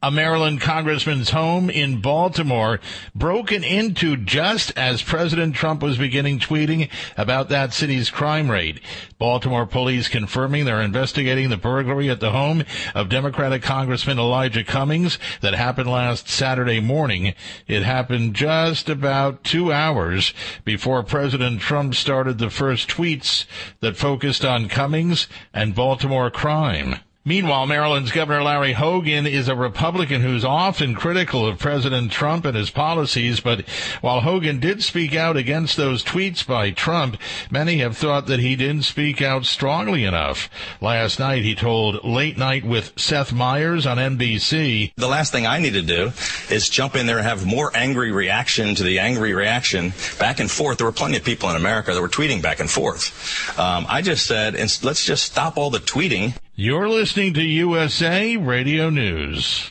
[0.00, 2.78] A Maryland congressman's home in Baltimore
[3.16, 8.78] broken into just as President Trump was beginning tweeting about that city's crime rate.
[9.18, 12.62] Baltimore police confirming they're investigating the burglary at the home
[12.94, 17.34] of Democratic Congressman Elijah Cummings that happened last Saturday morning.
[17.66, 20.32] It happened just about two hours
[20.64, 23.46] before President Trump started the first tweets
[23.80, 27.00] that focused on Cummings and Baltimore crime.
[27.28, 32.56] Meanwhile, Maryland's Governor Larry Hogan is a Republican who's often critical of President Trump and
[32.56, 33.68] his policies, but
[34.00, 37.18] while Hogan did speak out against those tweets by Trump,
[37.50, 40.48] many have thought that he didn't speak out strongly enough.
[40.80, 44.92] Last night, he told Late Night with Seth Meyers on NBC.
[44.96, 46.12] The last thing I need to do
[46.48, 50.50] is jump in there and have more angry reaction to the angry reaction back and
[50.50, 50.78] forth.
[50.78, 53.58] There were plenty of people in America that were tweeting back and forth.
[53.58, 56.32] Um, I just said, let's just stop all the tweeting.
[56.60, 59.70] You're listening to USA Radio News.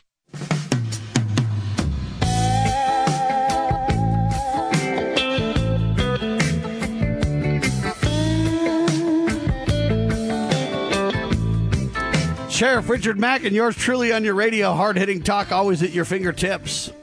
[12.49, 16.05] Sheriff Richard Mack and yours truly on your radio, hard hitting talk, always at your
[16.05, 16.93] fingertips.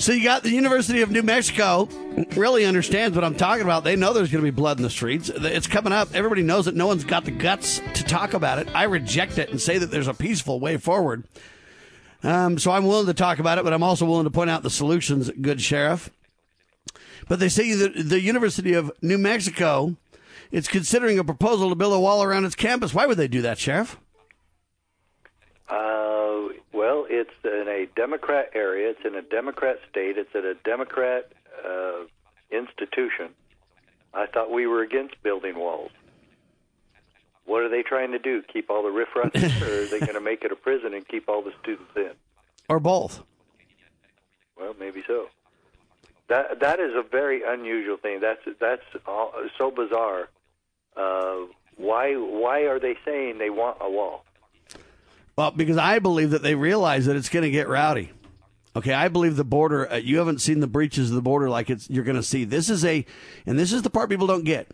[0.00, 1.86] So you got the University of New Mexico
[2.34, 3.84] really understands what I'm talking about.
[3.84, 5.28] They know there's going to be blood in the streets.
[5.28, 6.14] It's coming up.
[6.14, 6.74] Everybody knows it.
[6.74, 8.68] No one's got the guts to talk about it.
[8.74, 11.24] I reject it and say that there's a peaceful way forward.
[12.22, 14.62] Um, so I'm willing to talk about it, but I'm also willing to point out
[14.62, 16.08] the solutions, good sheriff.
[17.28, 19.96] But they say that the University of New Mexico
[20.50, 22.94] is considering a proposal to build a wall around its campus.
[22.94, 23.98] Why would they do that, sheriff?
[25.68, 26.09] Uh,
[27.80, 28.90] a Democrat area.
[28.90, 30.18] It's in a Democrat state.
[30.18, 31.32] It's at a Democrat
[31.64, 32.04] uh,
[32.50, 33.30] institution.
[34.12, 35.90] I thought we were against building walls.
[37.46, 38.42] What are they trying to do?
[38.52, 41.28] Keep all the riffraff, or are they going to make it a prison and keep
[41.28, 42.12] all the students in?
[42.68, 43.22] Or both?
[44.58, 45.26] Well, maybe so.
[46.28, 48.20] That that is a very unusual thing.
[48.20, 50.28] That's that's all, so bizarre.
[50.96, 54.24] Uh, why why are they saying they want a wall?
[55.40, 58.12] Well, because I believe that they realize that it's going to get rowdy.
[58.76, 59.90] Okay, I believe the border.
[59.90, 62.44] Uh, you haven't seen the breaches of the border like it's you're going to see.
[62.44, 63.06] This is a,
[63.46, 64.70] and this is the part people don't get.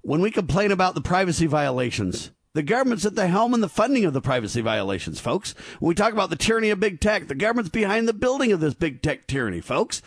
[0.00, 4.06] When we complain about the privacy violations, the government's at the helm in the funding
[4.06, 5.54] of the privacy violations, folks.
[5.80, 8.60] When we talk about the tyranny of big tech, the government's behind the building of
[8.60, 10.00] this big tech tyranny, folks.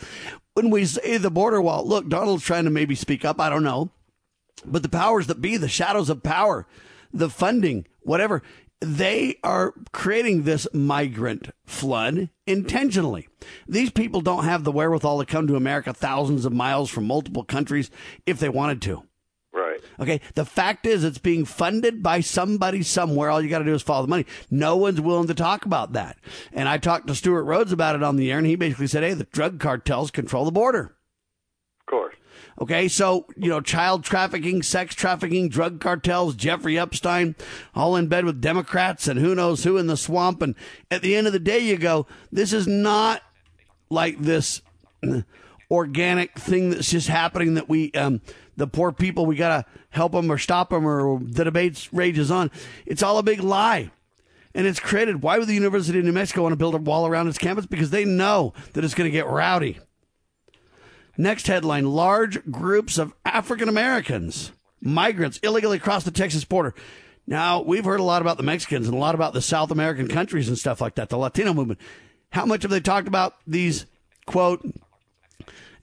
[0.55, 3.39] When we say the border wall, look, Donald's trying to maybe speak up.
[3.39, 3.91] I don't know,
[4.65, 6.65] but the powers that be, the shadows of power,
[7.13, 8.41] the funding, whatever
[8.83, 13.27] they are creating this migrant flood intentionally.
[13.67, 17.43] These people don't have the wherewithal to come to America thousands of miles from multiple
[17.43, 17.89] countries
[18.25, 19.03] if they wanted to.
[19.53, 19.79] Right.
[19.99, 20.19] Okay.
[20.33, 23.29] The fact is, it's being funded by somebody somewhere.
[23.29, 24.25] All you got to do is follow the money.
[24.49, 26.17] No one's willing to talk about that.
[26.51, 29.03] And I talked to Stewart Rhodes about it on the air, and he basically said,
[29.03, 30.95] hey, the drug cartels control the border.
[31.81, 32.15] Of course.
[32.61, 37.35] Okay, so, you know, child trafficking, sex trafficking, drug cartels, Jeffrey Epstein,
[37.73, 40.41] all in bed with Democrats and who knows who in the swamp.
[40.41, 40.53] And
[40.91, 43.23] at the end of the day, you go, this is not
[43.89, 44.61] like this
[45.71, 48.21] organic thing that's just happening that we, um,
[48.55, 52.29] the poor people, we got to help them or stop them or the debates rages
[52.29, 52.51] on.
[52.85, 53.91] It's all a big lie.
[54.55, 55.23] And it's created.
[55.23, 57.65] Why would the University of New Mexico want to build a wall around its campus?
[57.65, 59.79] Because they know that it's going to get rowdy.
[61.17, 66.73] Next headline large groups of African Americans, migrants, illegally cross the Texas border.
[67.27, 70.07] Now, we've heard a lot about the Mexicans and a lot about the South American
[70.07, 71.79] countries and stuff like that, the Latino movement.
[72.31, 73.85] How much have they talked about these,
[74.25, 74.65] quote,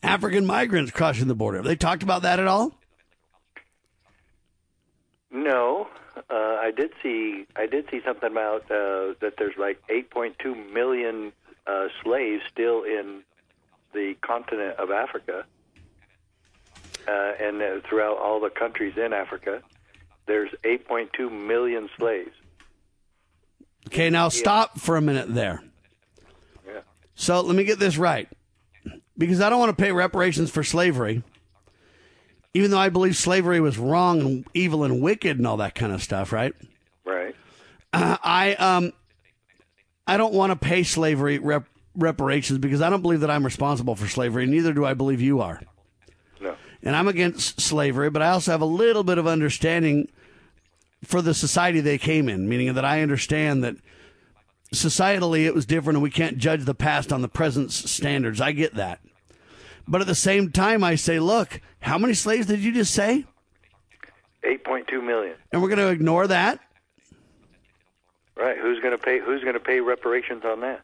[0.03, 1.59] African migrants crossing the border?
[1.59, 2.75] Have they talked about that at all?
[5.31, 5.89] No,
[6.29, 9.35] uh, I did see I did see something about uh, that.
[9.39, 11.33] There's like 8.2 million
[11.67, 13.23] uh, slaves still in
[13.93, 15.45] the continent of Africa,
[17.07, 19.63] uh, and uh, throughout all the countries in Africa,
[20.27, 22.31] there's 8.2 million slaves.
[23.89, 25.63] Okay, now stop for a minute there.
[26.67, 26.81] Yeah.
[27.15, 28.29] So let me get this right.
[29.19, 31.23] Because I don't want to pay reparations for slavery,
[32.55, 35.93] even though I believe slavery was wrong and evil and wicked and all that kind
[35.93, 36.55] of stuff, right?
[37.05, 37.35] Right.
[37.93, 38.93] Uh, I um
[40.07, 43.97] I don't want to pay slavery rep- reparations because I don't believe that I'm responsible
[43.97, 45.61] for slavery, neither do I believe you are.
[46.41, 46.57] No.
[46.83, 50.09] And I'm against slavery, but I also have a little bit of understanding
[51.05, 53.77] for the society they came in, meaning that I understand that
[54.73, 58.41] societally it was different and we can't judge the past on the present's standards.
[58.41, 59.01] I get that.
[59.89, 63.25] But at the same time, I say, look, how many slaves did you just say?
[64.45, 65.35] 8.2 million.
[65.53, 66.61] And we're going to ignore that?
[68.37, 68.57] Right.
[68.57, 69.19] Who's going to pay?
[69.19, 70.83] Who's going to pay reparations on that?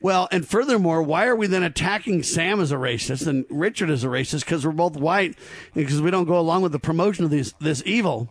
[0.00, 4.04] Well, and furthermore, why are we then attacking Sam as a racist and Richard as
[4.04, 5.36] a racist because we're both white
[5.74, 8.28] because we don't go along with the promotion of this this evil?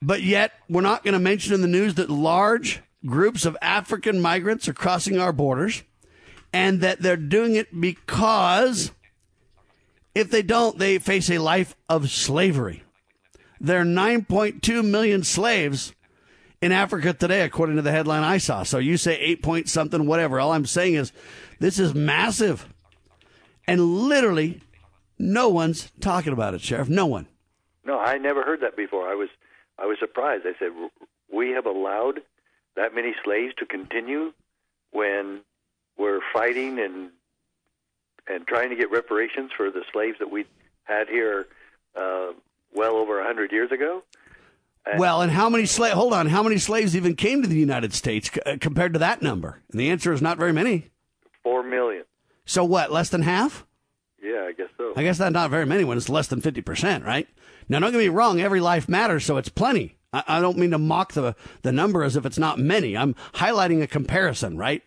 [0.00, 4.20] But yet, we're not going to mention in the news that large groups of African
[4.20, 5.82] migrants are crossing our borders
[6.52, 8.92] and that they're doing it because
[10.14, 12.84] if they don't, they face a life of slavery.
[13.60, 15.94] There are 9.2 million slaves
[16.62, 18.62] in Africa today, according to the headline I saw.
[18.62, 20.40] So you say 8 point something, whatever.
[20.40, 21.12] All I'm saying is
[21.58, 22.72] this is massive.
[23.66, 24.62] And literally,
[25.18, 26.88] no one's talking about it, Sheriff.
[26.88, 27.26] No one.
[27.84, 29.08] No, I never heard that before.
[29.08, 29.28] I was
[29.78, 30.44] I was surprised.
[30.46, 30.70] I said,
[31.32, 32.20] "We have allowed
[32.76, 34.32] that many slaves to continue
[34.92, 35.40] when
[35.98, 37.10] we're fighting and
[38.28, 40.46] and trying to get reparations for the slaves that we
[40.84, 41.46] had here
[41.96, 42.32] uh,
[42.72, 44.04] well over a hundred years ago."
[44.84, 45.94] And well, and how many slaves?
[45.94, 48.98] Hold on, how many slaves even came to the United States c- uh, compared to
[48.98, 49.62] that number?
[49.70, 50.90] And the answer is not very many.
[51.42, 52.04] Four million.
[52.44, 52.90] So what?
[52.90, 53.64] Less than half?
[54.22, 54.92] Yeah, I guess so.
[54.96, 57.28] I guess that's not very many when it's less than fifty percent, right?
[57.68, 58.40] Now, don't get me wrong.
[58.40, 59.98] Every life matters, so it's plenty.
[60.12, 62.96] I, I don't mean to mock the the number as if it's not many.
[62.96, 64.82] I'm highlighting a comparison, right?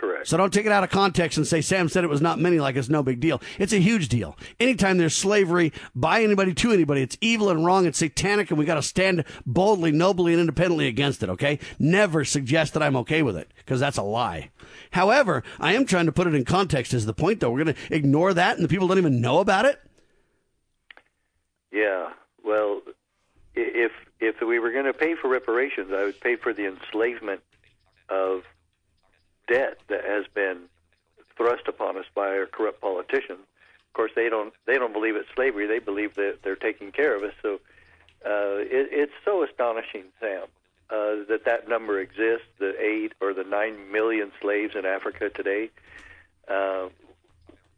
[0.00, 0.28] Correct.
[0.28, 2.58] So don't take it out of context and say Sam said it was not many
[2.58, 3.38] like it's no big deal.
[3.58, 4.34] It's a huge deal.
[4.58, 8.64] Anytime there's slavery by anybody to anybody, it's evil and wrong and satanic, and we
[8.64, 11.58] got to stand boldly, nobly, and independently against it, okay?
[11.78, 14.48] Never suggest that I'm okay with it, because that's a lie.
[14.92, 17.50] However, I am trying to put it in context, is the point, though.
[17.50, 19.82] We're going to ignore that, and the people don't even know about it?
[21.70, 22.08] Yeah.
[22.42, 22.80] Well,
[23.54, 27.42] if if we were going to pay for reparations, I would pay for the enslavement
[28.08, 28.44] of
[29.50, 30.62] debt that has been
[31.36, 33.40] thrust upon us by our corrupt politicians.
[33.88, 35.66] Of course, they don't they don't believe it's slavery.
[35.66, 37.32] They believe that they're taking care of us.
[37.42, 37.54] So
[38.24, 40.44] uh, it, it's so astonishing, Sam,
[40.90, 42.46] uh, that that number exists.
[42.58, 45.70] The eight or the nine million slaves in Africa today,
[46.46, 46.88] uh,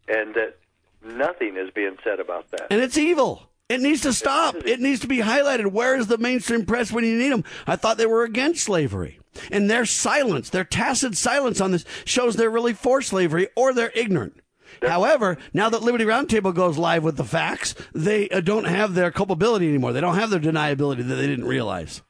[0.06, 0.58] and that
[1.02, 2.66] nothing is being said about that.
[2.70, 3.48] And it's evil.
[3.72, 4.54] It needs to stop.
[4.66, 5.72] It needs to be highlighted.
[5.72, 7.44] Where is the mainstream press when you need them?
[7.66, 9.18] I thought they were against slavery.
[9.50, 13.92] And their silence, their tacit silence on this shows they're really for slavery or they're
[13.94, 14.40] ignorant.
[14.82, 19.10] However, now that Liberty Roundtable goes live with the facts, they uh, don't have their
[19.10, 19.94] culpability anymore.
[19.94, 22.02] They don't have their deniability that they didn't realize.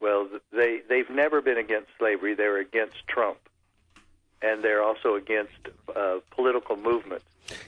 [0.00, 2.34] Well, they they've never been against slavery.
[2.34, 3.38] They're against Trump,
[4.40, 5.52] and they're also against
[5.94, 7.24] uh, political movements.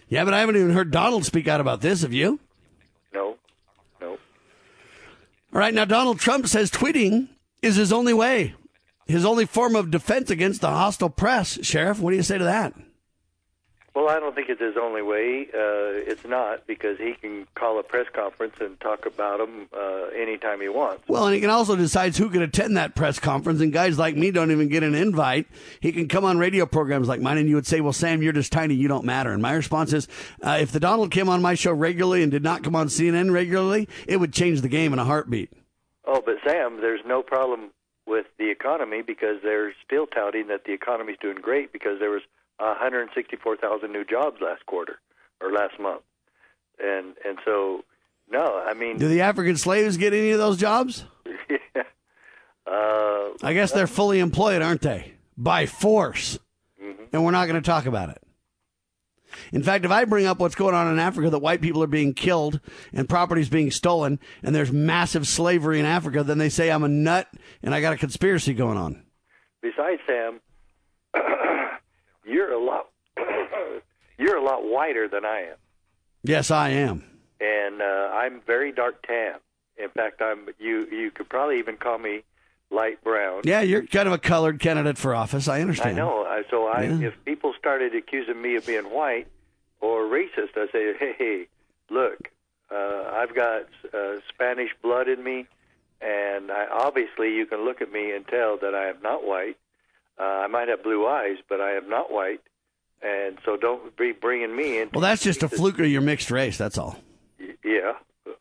[0.08, 2.02] Yeah, but I haven't even heard Donald speak out about this.
[2.02, 2.38] Have you?
[3.14, 3.36] No,
[4.00, 4.10] no.
[4.10, 4.18] All
[5.52, 7.28] right, now Donald Trump says tweeting
[7.62, 8.54] is his only way,
[9.06, 11.58] his only form of defense against the hostile press.
[11.62, 12.74] Sheriff, what do you say to that?
[13.94, 15.46] Well, I don't think it's his only way.
[15.54, 20.06] Uh, it's not because he can call a press conference and talk about them uh,
[20.06, 21.04] anytime he wants.
[21.06, 23.60] Well, and he can also decide who can attend that press conference.
[23.60, 25.46] And guys like me don't even get an invite.
[25.78, 28.32] He can come on radio programs like mine, and you would say, "Well, Sam, you're
[28.32, 28.74] just tiny.
[28.74, 30.08] You don't matter." And my response is,
[30.42, 33.32] uh, if the Donald came on my show regularly and did not come on CNN
[33.32, 35.52] regularly, it would change the game in a heartbeat.
[36.04, 37.70] Oh, but Sam, there's no problem
[38.06, 42.22] with the economy because they're still touting that the economy's doing great because there was
[42.58, 45.00] 164,000 new jobs last quarter
[45.40, 46.02] or last month,
[46.78, 47.84] and and so
[48.30, 51.04] no, I mean, do the African slaves get any of those jobs?
[51.50, 51.82] yeah,
[52.66, 55.12] uh, I guess they're fully employed, aren't they?
[55.36, 56.38] By force,
[56.82, 57.04] mm-hmm.
[57.12, 58.24] and we're not going to talk about it.
[59.52, 61.88] In fact, if I bring up what's going on in Africa, that white people are
[61.88, 62.60] being killed
[62.92, 66.88] and properties being stolen, and there's massive slavery in Africa, then they say I'm a
[66.88, 67.28] nut
[67.62, 69.02] and I got a conspiracy going on.
[69.62, 70.40] Besides, Sam,
[72.24, 72.86] you're a lot
[74.18, 75.56] you're a lot whiter than I am.
[76.22, 77.04] Yes, I am.
[77.40, 79.34] And uh, I'm very dark tan.
[79.76, 80.86] In fact, I'm you.
[80.90, 82.22] You could probably even call me
[82.70, 83.42] light brown.
[83.44, 85.48] Yeah, you're kind of a colored candidate for office.
[85.48, 85.98] I understand.
[85.98, 86.42] I know.
[86.50, 87.08] So I, Yeah.
[87.08, 89.26] if people started accusing me of being white
[89.80, 91.46] or racist, I say, hey, hey
[91.90, 92.30] look,
[92.70, 93.62] uh, I've got
[93.92, 95.46] uh, Spanish blood in me,
[96.00, 99.56] and I, obviously you can look at me and tell that I am not white.
[100.18, 102.40] Uh, I might have blue eyes, but I am not white,
[103.02, 104.90] and so don't be bringing me in.
[104.92, 106.56] Well, that's just a fluke of your mixed race.
[106.56, 106.96] That's all.
[107.64, 107.94] Yeah,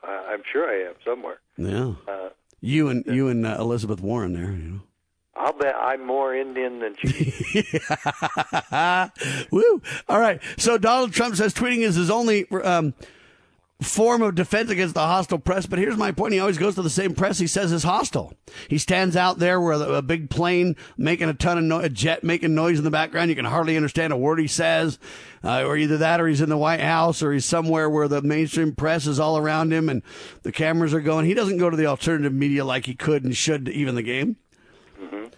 [0.03, 1.39] I'm sure I am somewhere.
[1.57, 1.93] Yeah.
[2.07, 2.29] Uh,
[2.61, 4.51] You and you and uh, Elizabeth Warren there.
[4.51, 4.79] You know.
[5.35, 7.33] I'll bet I'm more Indian than she.
[9.51, 9.81] Woo!
[10.07, 10.39] All right.
[10.57, 12.93] So Donald Trump says tweeting is his only um,
[13.83, 15.65] form of defense against the hostile press.
[15.65, 18.33] But here's my point: he always goes to the same press he says is hostile.
[18.69, 22.23] He stands out there with a, big plane making a ton of noise, a jet
[22.23, 23.29] making noise in the background.
[23.29, 24.99] You can hardly understand a word he says.
[25.45, 28.21] Uh, or either that, or he's in the White House, or he's somewhere where the
[28.21, 30.01] mainstream press is all around him and
[30.43, 31.25] the cameras are going.
[31.25, 34.37] He doesn't go to the alternative media like he could and should, even the game.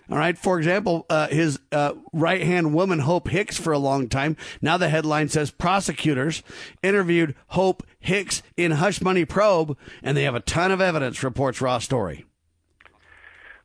[0.09, 0.38] All right.
[0.38, 4.38] For example, uh, his uh, right hand woman, Hope Hicks, for a long time.
[4.61, 6.43] Now the headline says prosecutors
[6.84, 11.59] interviewed Hope Hicks in Hush Money Probe, and they have a ton of evidence, reports
[11.61, 12.26] Raw Story.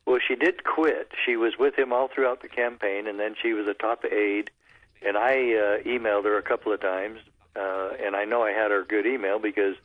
[0.05, 1.11] Well, she did quit.
[1.25, 4.49] She was with him all throughout the campaign, and then she was a top aide.
[5.05, 7.19] And I uh, emailed her a couple of times,
[7.55, 9.75] uh, and I know I had her good email because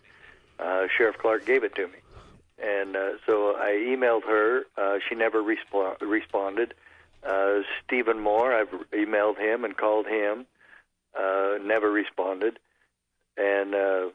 [0.59, 1.99] uh, Sheriff Clarke gave it to me.
[2.63, 4.63] And uh, so I emailed her.
[4.77, 6.75] Uh, she never respo- responded.
[7.27, 10.47] Uh, Stephen Moore, I've emailed him and called him.
[11.19, 12.59] Uh, never responded.
[13.37, 14.09] And uh,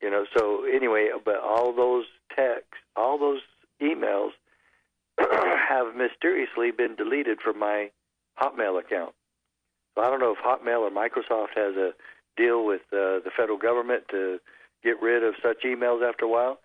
[0.00, 3.40] you know, so anyway, but all those texts, all those
[3.80, 4.30] emails
[5.18, 7.90] have mysteriously been deleted from my
[8.40, 9.14] Hotmail account.
[9.94, 11.92] So I don't know if Hotmail or Microsoft has a
[12.36, 14.38] deal with uh, the federal government to
[14.82, 16.58] get rid of such emails after a while.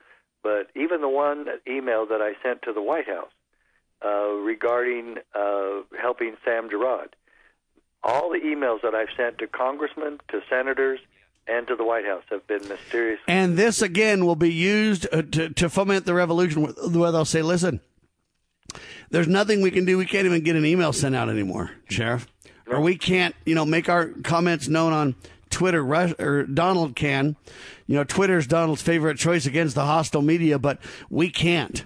[0.47, 3.31] But even the one email that I sent to the White House
[4.01, 7.17] uh, regarding uh, helping Sam Gerard,
[8.01, 11.01] all the emails that I've sent to congressmen, to senators,
[11.49, 13.19] and to the White House have been mysterious.
[13.27, 17.41] And this again will be used uh, to, to foment the revolution, where they'll say,
[17.41, 17.81] "Listen,
[19.09, 19.97] there's nothing we can do.
[19.97, 22.25] We can't even get an email sent out anymore, Sheriff,
[22.67, 25.15] or we can't, you know, make our comments known on
[25.57, 25.83] Twitter.
[25.83, 27.35] Rush, or Donald can,
[27.87, 30.77] you know, Twitter's Donald's favorite choice against the hostile media, but
[31.09, 31.83] we can't."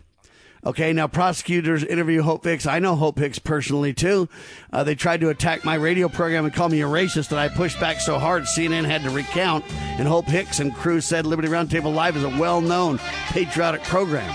[0.65, 2.65] Okay, now prosecutors interview Hope Hicks.
[2.65, 4.27] I know Hope Hicks personally too.
[4.73, 7.47] Uh, they tried to attack my radio program and call me a racist, and I
[7.47, 9.63] pushed back so hard CNN had to recount.
[9.73, 12.99] And Hope Hicks and crew said Liberty Roundtable Live is a well-known
[13.29, 14.29] patriotic program.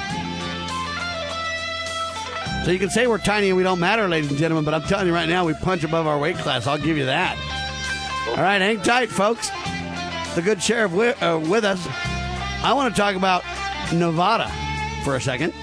[2.64, 4.88] So you can say we're tiny and we don't matter, ladies and gentlemen, but I'm
[4.88, 6.66] telling you right now, we punch above our weight class.
[6.66, 7.65] I'll give you that.
[8.28, 9.50] All right, hang tight, folks.
[10.34, 11.86] The good sheriff with, uh, with us.
[12.62, 13.44] I want to talk about
[13.92, 14.50] Nevada
[15.04, 15.54] for a second.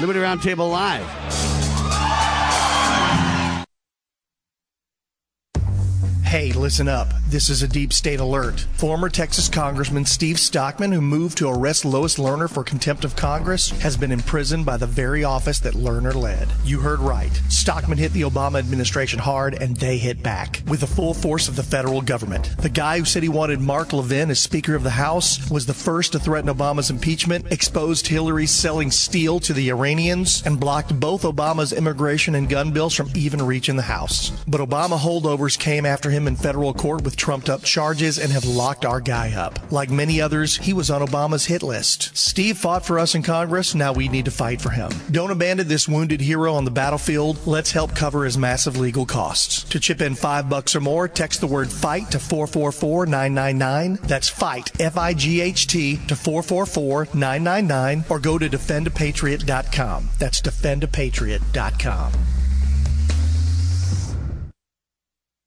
[0.00, 1.55] Liberty Roundtable Live.
[6.36, 7.08] Hey, listen up.
[7.30, 8.66] This is a deep state alert.
[8.74, 13.70] Former Texas Congressman Steve Stockman, who moved to arrest Lois Lerner for contempt of Congress,
[13.80, 16.46] has been imprisoned by the very office that Lerner led.
[16.62, 17.34] You heard right.
[17.48, 21.56] Stockman hit the Obama administration hard, and they hit back with the full force of
[21.56, 22.54] the federal government.
[22.58, 25.72] The guy who said he wanted Mark Levin as Speaker of the House was the
[25.72, 31.22] first to threaten Obama's impeachment, exposed Hillary selling steel to the Iranians, and blocked both
[31.22, 34.32] Obama's immigration and gun bills from even reaching the House.
[34.46, 38.32] But Obama holdovers came after him him in federal court with trumped up charges and
[38.32, 39.58] have locked our guy up.
[39.70, 42.16] Like many others, he was on Obama's hit list.
[42.16, 43.74] Steve fought for us in Congress.
[43.74, 44.90] Now we need to fight for him.
[45.10, 47.46] Don't abandon this wounded hero on the battlefield.
[47.46, 49.62] Let's help cover his massive legal costs.
[49.64, 53.98] To chip in five bucks or more, text the word fight to 444 999.
[54.02, 60.10] That's fight, F I G H T, to 444 999 or go to defendapatriot.com.
[60.18, 62.12] That's defendapatriot.com.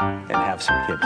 [0.00, 1.02] and have some kids.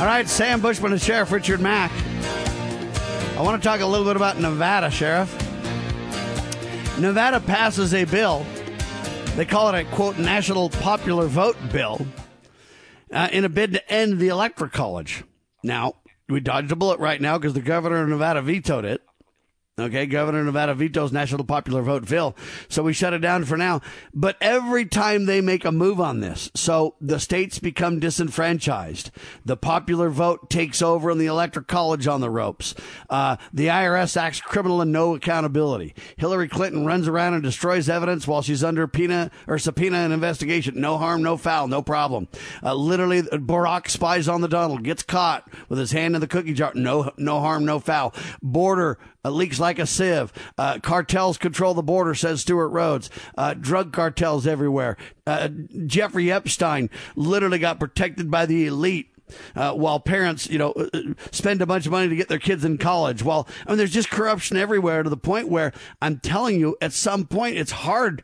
[0.00, 1.90] All right, Sam Bushman and Sheriff Richard Mack.
[3.36, 5.32] I want to talk a little bit about Nevada, Sheriff.
[6.98, 8.46] Nevada passes a bill.
[9.36, 12.06] They call it a quote national popular vote bill
[13.12, 15.24] uh, in a bid to end the electoral college.
[15.64, 15.94] Now,
[16.28, 19.02] we dodged a bullet right now because the governor of Nevada vetoed it.
[19.76, 22.36] Okay, Governor of Nevada vetoes national popular vote bill.
[22.68, 23.80] So we shut it down for now.
[24.14, 29.10] But every time they make a move on this, so the states become disenfranchised.
[29.44, 32.76] The popular vote takes over and the electoral college on the ropes.
[33.10, 35.92] Uh, the IRS acts criminal and no accountability.
[36.18, 40.80] Hillary Clinton runs around and destroys evidence while she's under PINA or subpoena and investigation.
[40.80, 42.28] No harm, no foul, no problem.
[42.62, 46.54] Uh, literally, Barack spies on the Donald, gets caught with his hand in the cookie
[46.54, 46.70] jar.
[46.76, 48.14] No, no harm, no foul.
[48.40, 50.32] Border uh, leaks like a sieve.
[50.58, 53.10] Uh, cartels control the border, says Stewart Rhodes.
[53.36, 54.96] Uh, drug cartels everywhere.
[55.26, 55.48] Uh,
[55.86, 59.08] Jeffrey Epstein literally got protected by the elite.
[59.56, 61.00] Uh, while parents, you know, uh,
[61.32, 63.22] spend a bunch of money to get their kids in college.
[63.22, 65.72] Well, I mean, there's just corruption everywhere to the point where
[66.02, 68.22] I'm telling you, at some point, it's hard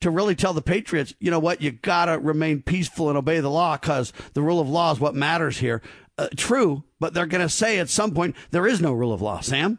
[0.00, 3.50] to really tell the Patriots, you know what, you gotta remain peaceful and obey the
[3.50, 5.82] law because the rule of law is what matters here.
[6.18, 9.22] Uh, true, but they're going to say at some point there is no rule of
[9.22, 9.78] law, Sam.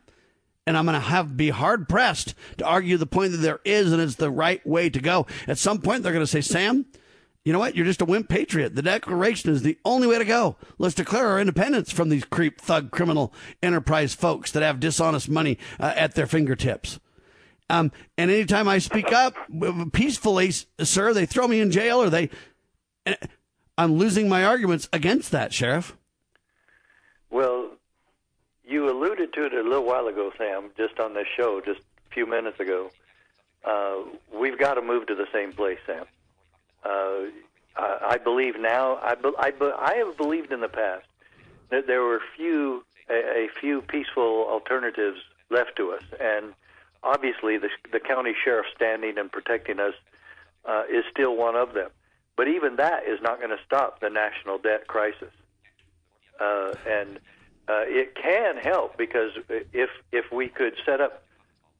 [0.65, 3.91] And I'm going to have be hard pressed to argue the point that there is
[3.91, 5.25] and it's the right way to go.
[5.47, 6.85] At some point, they're going to say, Sam,
[7.43, 7.75] you know what?
[7.75, 8.75] You're just a wimp patriot.
[8.75, 10.57] The Declaration is the only way to go.
[10.77, 13.33] Let's declare our independence from these creep, thug, criminal
[13.63, 16.99] enterprise folks that have dishonest money uh, at their fingertips.
[17.69, 19.35] Um, and anytime I speak up
[19.91, 22.29] peacefully, sir, they throw me in jail or they.
[23.77, 25.95] I'm losing my arguments against that, Sheriff.
[27.31, 27.71] Well,
[28.65, 32.13] you alluded to it a little while ago, Sam, just on this show, just a
[32.13, 32.91] few minutes ago.
[33.63, 33.97] Uh,
[34.33, 36.05] we've got to move to the same place, Sam.
[36.83, 37.29] Uh,
[37.75, 38.97] I, I believe now.
[39.01, 41.05] I, be, I, be, I have believed in the past
[41.69, 45.19] that there were few a, a few peaceful alternatives
[45.49, 46.53] left to us, and
[47.03, 49.93] obviously the, the county sheriff standing and protecting us
[50.65, 51.89] uh, is still one of them.
[52.37, 55.31] But even that is not going to stop the national debt crisis
[56.39, 57.19] uh, and
[57.67, 61.23] uh, it can help because if if we could set up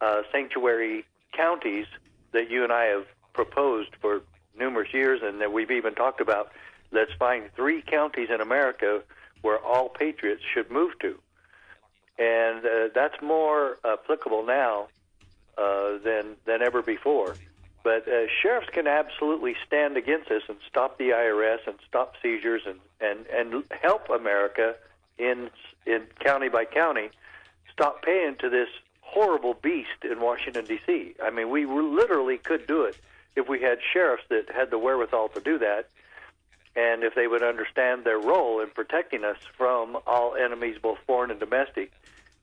[0.02, 1.88] uh, sanctuary counties
[2.32, 4.22] that you and I have proposed for
[4.58, 6.52] numerous years, and that we've even talked about,
[6.92, 9.02] let's find three counties in America
[9.42, 11.18] where all patriots should move to,
[12.18, 14.88] and uh, that's more applicable now
[15.58, 17.36] uh, than than ever before.
[17.84, 22.64] But uh, sheriffs can absolutely stand against this and stop the IRS and stop seizures
[22.66, 24.76] and, and, and help America
[25.18, 25.50] in
[25.86, 27.10] in county by county
[27.72, 28.68] stop paying to this
[29.02, 31.16] horrible beast in Washington D.C.
[31.24, 32.98] I mean, we literally could do it
[33.36, 35.90] if we had sheriffs that had the wherewithal to do that,
[36.76, 41.32] and if they would understand their role in protecting us from all enemies, both foreign
[41.32, 41.92] and domestic.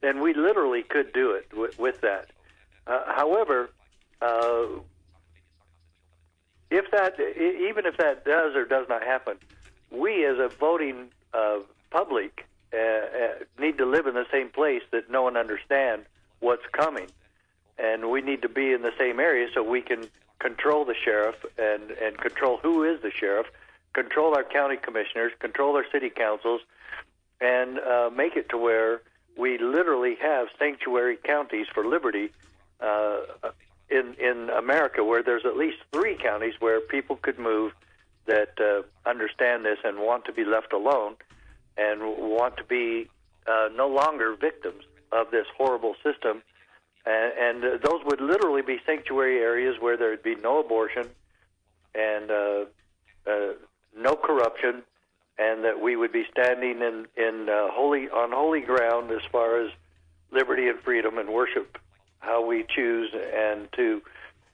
[0.01, 2.31] Then we literally could do it with, with that.
[2.87, 3.71] Uh, however,
[4.21, 4.67] uh,
[6.71, 9.37] if that, even if that does or does not happen,
[9.91, 11.59] we as a voting uh,
[11.91, 16.07] public uh, uh, need to live in the same place that no one understands
[16.41, 17.07] what's coming,
[17.79, 20.09] and we need to be in the same area so we can
[20.39, 23.47] control the sheriff and and control who is the sheriff,
[23.93, 26.61] control our county commissioners, control our city councils,
[27.41, 29.01] and uh, make it to where
[29.37, 32.31] we literally have sanctuary counties for liberty
[32.81, 33.21] uh,
[33.91, 37.73] in in America, where there's at least three counties where people could move
[38.27, 41.15] that uh, understand this and want to be left alone
[41.77, 43.09] and want to be
[43.47, 44.83] uh, no longer victims
[45.13, 46.43] of this horrible system.
[47.05, 51.09] And, and uh, those would literally be sanctuary areas where there would be no abortion
[51.95, 52.65] and uh,
[53.27, 53.53] uh,
[53.97, 54.83] no corruption,
[55.39, 59.61] and that we would be standing in in uh, holy on holy ground as far
[59.61, 59.71] as
[60.33, 61.79] liberty and freedom and worship
[62.27, 64.03] how we choose and to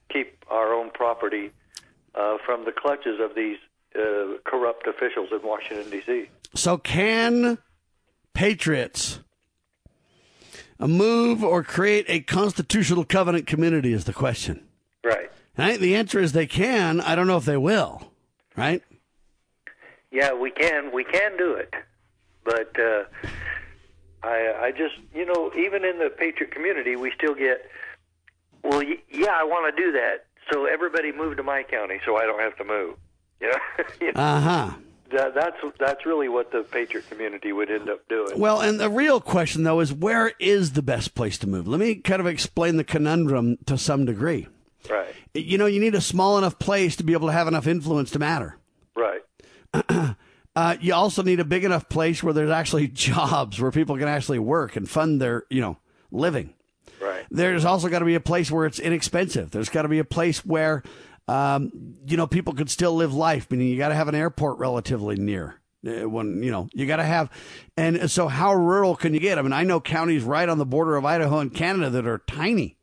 [0.09, 1.51] keep our own property
[2.15, 3.57] uh, from the clutches of these
[3.95, 6.29] uh, corrupt officials in Washington D.C.
[6.55, 7.57] So, can
[8.33, 9.19] patriots
[10.79, 13.93] move or create a constitutional covenant community?
[13.93, 14.65] Is the question.
[15.03, 15.31] Right.
[15.57, 17.01] And I think the answer is they can.
[17.01, 18.11] I don't know if they will.
[18.55, 18.83] Right.
[20.11, 20.91] Yeah, we can.
[20.93, 21.73] We can do it,
[22.43, 23.03] but uh,
[24.23, 27.69] I, I just, you know, even in the patriot community, we still get,
[28.63, 30.25] well, y- yeah, I want to do that.
[30.51, 32.95] So everybody move to my county, so I don't have to move.
[33.41, 33.57] You know.
[33.99, 34.21] You know?
[34.21, 34.71] Uh huh.
[35.11, 38.39] That, that's that's really what the patriot community would end up doing.
[38.39, 41.67] Well, and the real question though is where is the best place to move?
[41.67, 44.47] Let me kind of explain the conundrum to some degree.
[44.89, 45.13] Right.
[45.33, 48.11] You know, you need a small enough place to be able to have enough influence
[48.11, 48.57] to matter.
[48.95, 49.21] Right.
[50.55, 54.07] Uh, you also need a big enough place where there's actually jobs where people can
[54.07, 55.77] actually work and fund their, you know,
[56.11, 56.53] living.
[57.01, 57.25] Right.
[57.31, 59.51] There's also got to be a place where it's inexpensive.
[59.51, 60.83] There's got to be a place where,
[61.27, 63.49] um, you know, people could still live life.
[63.49, 65.59] Meaning you got to have an airport relatively near.
[65.85, 67.29] Uh, When you know you got to have,
[67.75, 69.37] and so how rural can you get?
[69.37, 72.19] I mean, I know counties right on the border of Idaho and Canada that are
[72.19, 72.77] tiny,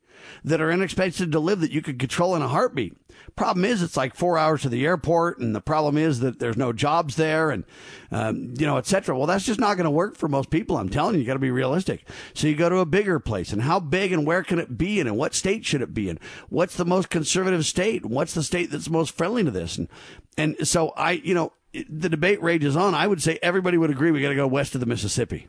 [0.45, 2.95] that are inexpensive to live that you could control in a heartbeat.
[3.37, 6.57] Problem is, it's like four hours to the airport, and the problem is that there's
[6.57, 7.64] no jobs there, and
[8.11, 9.16] um, you know, et cetera.
[9.16, 10.76] Well, that's just not going to work for most people.
[10.76, 12.07] I'm telling you, you got to be realistic.
[12.35, 15.01] So you go to a bigger place, and how big and where can it be
[15.01, 16.18] in, and what state should it be in?
[16.49, 18.05] What's the most conservative state?
[18.05, 19.78] What's the state that's most friendly to this?
[19.78, 19.89] And
[20.37, 22.95] and so I, you know, the debate rages on.
[22.95, 25.49] I would say everybody would agree we got to go west of the Mississippi.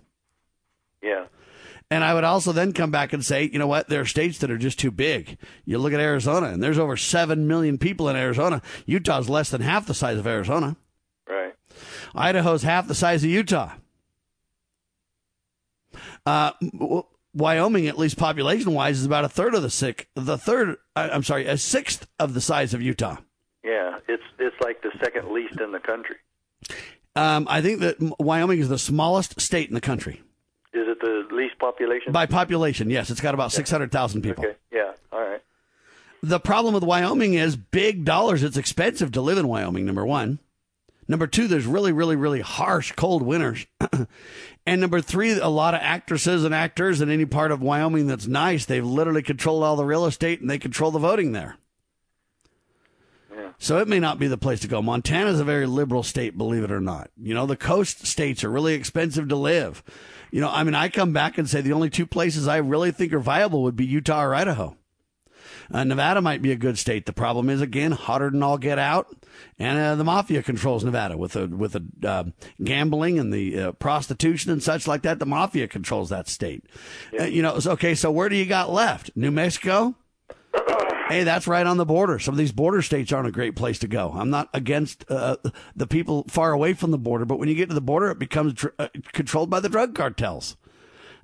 [1.02, 1.26] Yeah.
[1.92, 3.90] And I would also then come back and say, you know what?
[3.90, 5.38] There are states that are just too big.
[5.66, 8.62] You look at Arizona, and there's over 7 million people in Arizona.
[8.86, 10.78] Utah's less than half the size of Arizona.
[11.28, 11.54] Right.
[12.16, 13.74] Idaho's half the size of Utah.
[16.26, 16.52] Uh,
[17.34, 20.08] Wyoming, at least population wise, is about a third of the sick.
[20.16, 23.18] The third, I'm sorry, a sixth of the size of Utah.
[23.66, 23.98] Yeah.
[24.08, 26.16] It's it's like the second least in the country.
[27.18, 30.22] Um, I think that Wyoming is the smallest state in the country
[30.74, 32.12] Is it the least population?
[32.14, 32.90] by population.
[32.90, 34.46] Yes, it's got about 600,000 people.
[34.46, 34.56] Okay.
[34.72, 34.94] Yeah.
[35.12, 35.42] All right.
[36.24, 38.44] The problem with Wyoming is big dollars.
[38.44, 40.40] It's expensive to live in Wyoming, number one.
[41.08, 43.66] Number two, there's really, really, really harsh cold winters.
[44.66, 48.28] and number three, a lot of actresses and actors in any part of Wyoming that's
[48.28, 51.58] nice, they've literally controlled all the real estate and they control the voting there.
[53.58, 54.82] So it may not be the place to go.
[54.82, 57.12] Montana's a very liberal state, believe it or not.
[57.22, 59.84] You know, the coast states are really expensive to live.
[60.32, 62.92] You know, I mean, I come back and say the only two places I really
[62.92, 64.76] think are viable would be Utah or Idaho.
[65.74, 67.06] Uh, Nevada might be a good state.
[67.06, 69.08] The problem is again hotter than all get out,
[69.58, 72.24] and uh, the mafia controls Nevada with the with the uh,
[72.62, 75.20] gambling and the uh, prostitution and such like that.
[75.20, 76.66] The mafia controls that state.
[77.18, 77.96] Uh, you know, so, okay.
[77.96, 79.12] So where do you got left?
[79.16, 79.96] New Mexico.
[81.12, 82.20] Hey, that's right on the border.
[82.20, 84.14] Some of these border states aren't a great place to go.
[84.16, 85.36] I'm not against uh,
[85.76, 88.18] the people far away from the border, but when you get to the border, it
[88.18, 90.56] becomes uh, controlled by the drug cartels.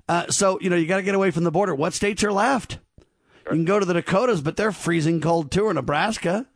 [0.06, 1.74] Uh, so you know you got to get away from the border.
[1.74, 2.80] What states are left?
[3.46, 6.46] You can go to the Dakotas, but they're freezing cold too, or Nebraska.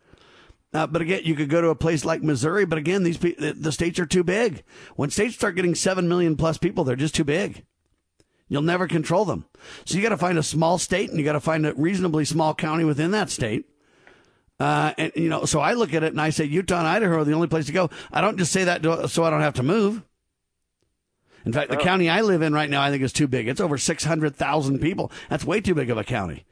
[0.74, 2.66] Uh, but again, you could go to a place like Missouri.
[2.66, 4.62] But again, these pe- the, the states are too big.
[4.96, 7.64] When states start getting seven million plus people, they're just too big.
[8.52, 9.46] You'll never control them.
[9.86, 12.26] So you got to find a small state, and you got to find a reasonably
[12.26, 13.64] small county within that state.
[14.60, 17.20] Uh, and you know, so I look at it and I say Utah and Idaho
[17.20, 17.88] are the only place to go.
[18.12, 20.02] I don't just say that so I don't have to move.
[21.46, 23.48] In fact, the county I live in right now, I think is too big.
[23.48, 25.10] It's over six hundred thousand people.
[25.30, 26.44] That's way too big of a county.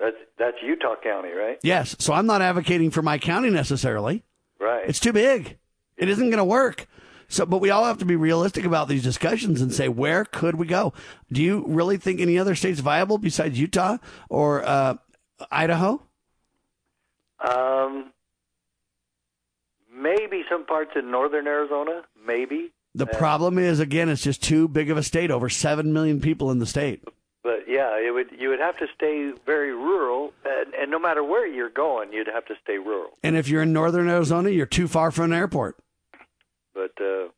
[0.00, 1.58] That's that's Utah County, right?
[1.62, 4.24] Yes, so I'm not advocating for my county necessarily.
[4.58, 4.88] Right.
[4.88, 5.58] It's too big.
[5.98, 6.88] It isn't going to work.
[7.28, 10.56] So, but we all have to be realistic about these discussions and say, where could
[10.56, 10.92] we go?
[11.32, 13.98] Do you really think any other state's viable besides Utah
[14.28, 14.96] or uh,
[15.50, 16.02] Idaho?
[17.46, 18.12] Um,
[19.92, 22.72] maybe some parts in northern Arizona, maybe.
[22.94, 25.30] The Uh, problem is, again, it's just too big of a state.
[25.30, 27.02] Over seven million people in the state.
[27.42, 28.28] But yeah, it would.
[28.38, 32.26] You would have to stay very rural, and, and no matter where you're going, you'd
[32.26, 33.10] have to stay rural.
[33.22, 35.76] And if you're in northern Arizona, you're too far from an airport.
[37.00, 37.28] Uh,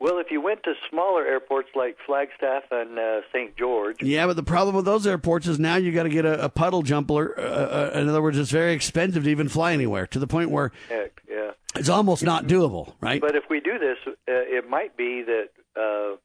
[0.00, 3.56] well, if you went to smaller airports like Flagstaff and uh, St.
[3.56, 6.44] George, Yeah, but the problem with those airports is now you got to get a,
[6.44, 7.38] a puddle jumper.
[7.38, 10.50] Uh, uh, in other words, it's very expensive to even fly anywhere to the point
[10.50, 11.52] where heck, yeah.
[11.76, 13.20] it's almost not doable, right?
[13.20, 15.48] But if we do this, uh, it might be that
[15.80, 16.16] uh,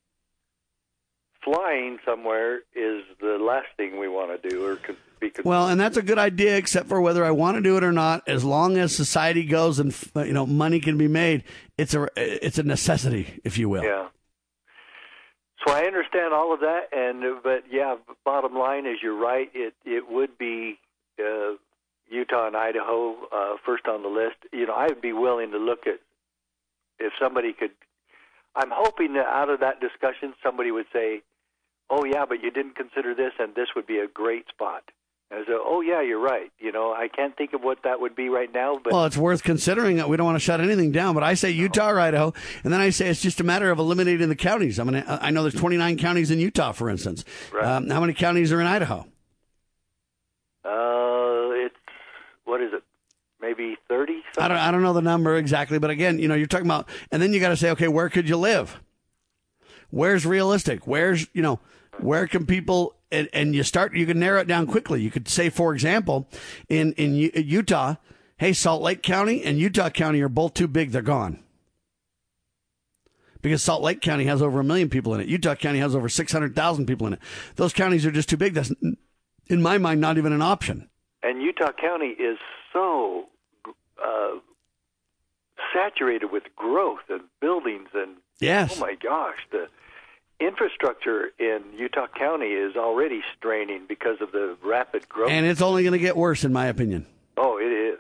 [1.44, 4.78] flying somewhere is the last thing we want to do or
[5.20, 5.44] could be.
[5.44, 7.84] Con- Well, and that's a good idea, except for whether I want to do it
[7.84, 8.28] or not.
[8.28, 11.44] As long as society goes and you know money can be made,
[11.78, 13.84] it's a it's a necessity, if you will.
[13.84, 14.08] Yeah.
[15.68, 19.50] So I understand all of that, and but yeah, bottom line is you're right.
[19.54, 20.80] It it would be
[21.20, 21.56] uh,
[22.10, 24.38] Utah and Idaho uh, first on the list.
[24.54, 26.00] You know, I would be willing to look at
[26.98, 27.72] if somebody could.
[28.56, 31.22] I'm hoping that out of that discussion, somebody would say,
[31.90, 34.84] "Oh yeah, but you didn't consider this, and this would be a great spot."
[35.32, 38.16] And said, "Oh yeah, you're right." You know, I can't think of what that would
[38.16, 39.96] be right now, but Well, it's worth considering.
[40.08, 42.82] We don't want to shut anything down, but I say Utah or Idaho, and then
[42.82, 44.80] I say it's just a matter of eliminating the counties.
[44.80, 47.24] I mean, I know there's 29 counties in Utah, for instance.
[47.62, 49.06] Um, how many counties are in Idaho?
[50.66, 51.76] uh, it's
[52.46, 52.84] what is it?
[53.42, 54.22] Maybe thirty.
[54.38, 56.90] I don't, I don't know the number exactly, but again, you know, you're talking about,
[57.12, 58.82] and then you got to say, okay, where could you live?
[59.92, 60.86] Where's realistic?
[60.86, 61.60] Where's, you know,
[62.00, 65.02] where can people, and, and you start, you can narrow it down quickly.
[65.02, 66.28] You could say, for example,
[66.68, 67.96] in, in U- Utah,
[68.38, 70.92] hey, Salt Lake County and Utah County are both too big.
[70.92, 71.44] They're gone.
[73.42, 75.28] Because Salt Lake County has over a million people in it.
[75.28, 77.20] Utah County has over 600,000 people in it.
[77.56, 78.54] Those counties are just too big.
[78.54, 78.72] That's,
[79.48, 80.90] in my mind, not even an option.
[81.24, 82.38] And Utah County is
[82.74, 83.28] so
[84.04, 84.40] uh,
[85.74, 88.78] saturated with growth and buildings and Yes.
[88.78, 89.68] oh my gosh, the
[90.40, 95.30] infrastructure in Utah County is already straining because of the rapid growth.
[95.32, 97.06] And it's only going to get worse, in my opinion.
[97.38, 98.00] oh, it is.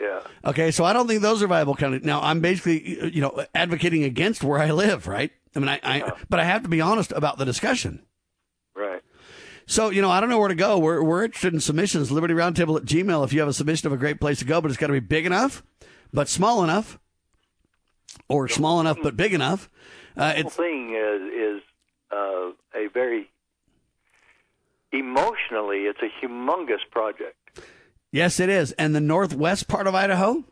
[0.00, 0.20] Yeah.
[0.46, 2.04] Okay, so I don't think those are viable counties.
[2.04, 5.30] Now, I'm basically, you know, advocating against where I live, right?
[5.54, 8.02] I mean, I, I but I have to be honest about the discussion.
[8.74, 9.02] Right.
[9.66, 10.78] So, you know, I don't know where to go.
[10.78, 12.10] We're, we're interested in submissions.
[12.10, 14.60] Liberty Roundtable at Gmail if you have a submission of a great place to go,
[14.62, 15.62] but it's got to be big enough,
[16.14, 16.98] but small enough,
[18.26, 19.68] or small enough but big enough.
[20.16, 21.62] Uh, The whole thing is is
[22.10, 23.30] uh, a very
[24.92, 27.36] emotionally, it's a humongous project.
[28.10, 28.72] yes, it is.
[28.72, 30.44] And the northwest part of Idaho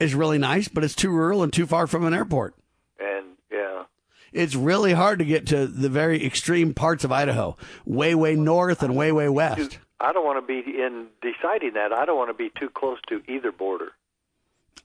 [0.00, 2.54] is really nice, but it's too rural and too far from an airport.
[2.98, 3.84] And yeah,
[4.32, 8.82] It's really hard to get to the very extreme parts of Idaho, way, way north
[8.82, 9.78] and way, way west.
[10.00, 11.92] I don't want to be in deciding that.
[11.92, 13.92] I don't want to be too close to either border.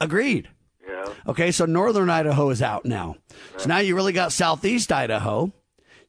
[0.02, 0.50] Agreed.
[1.28, 3.16] Okay, so northern Idaho is out now.
[3.58, 5.52] So now you really got southeast Idaho.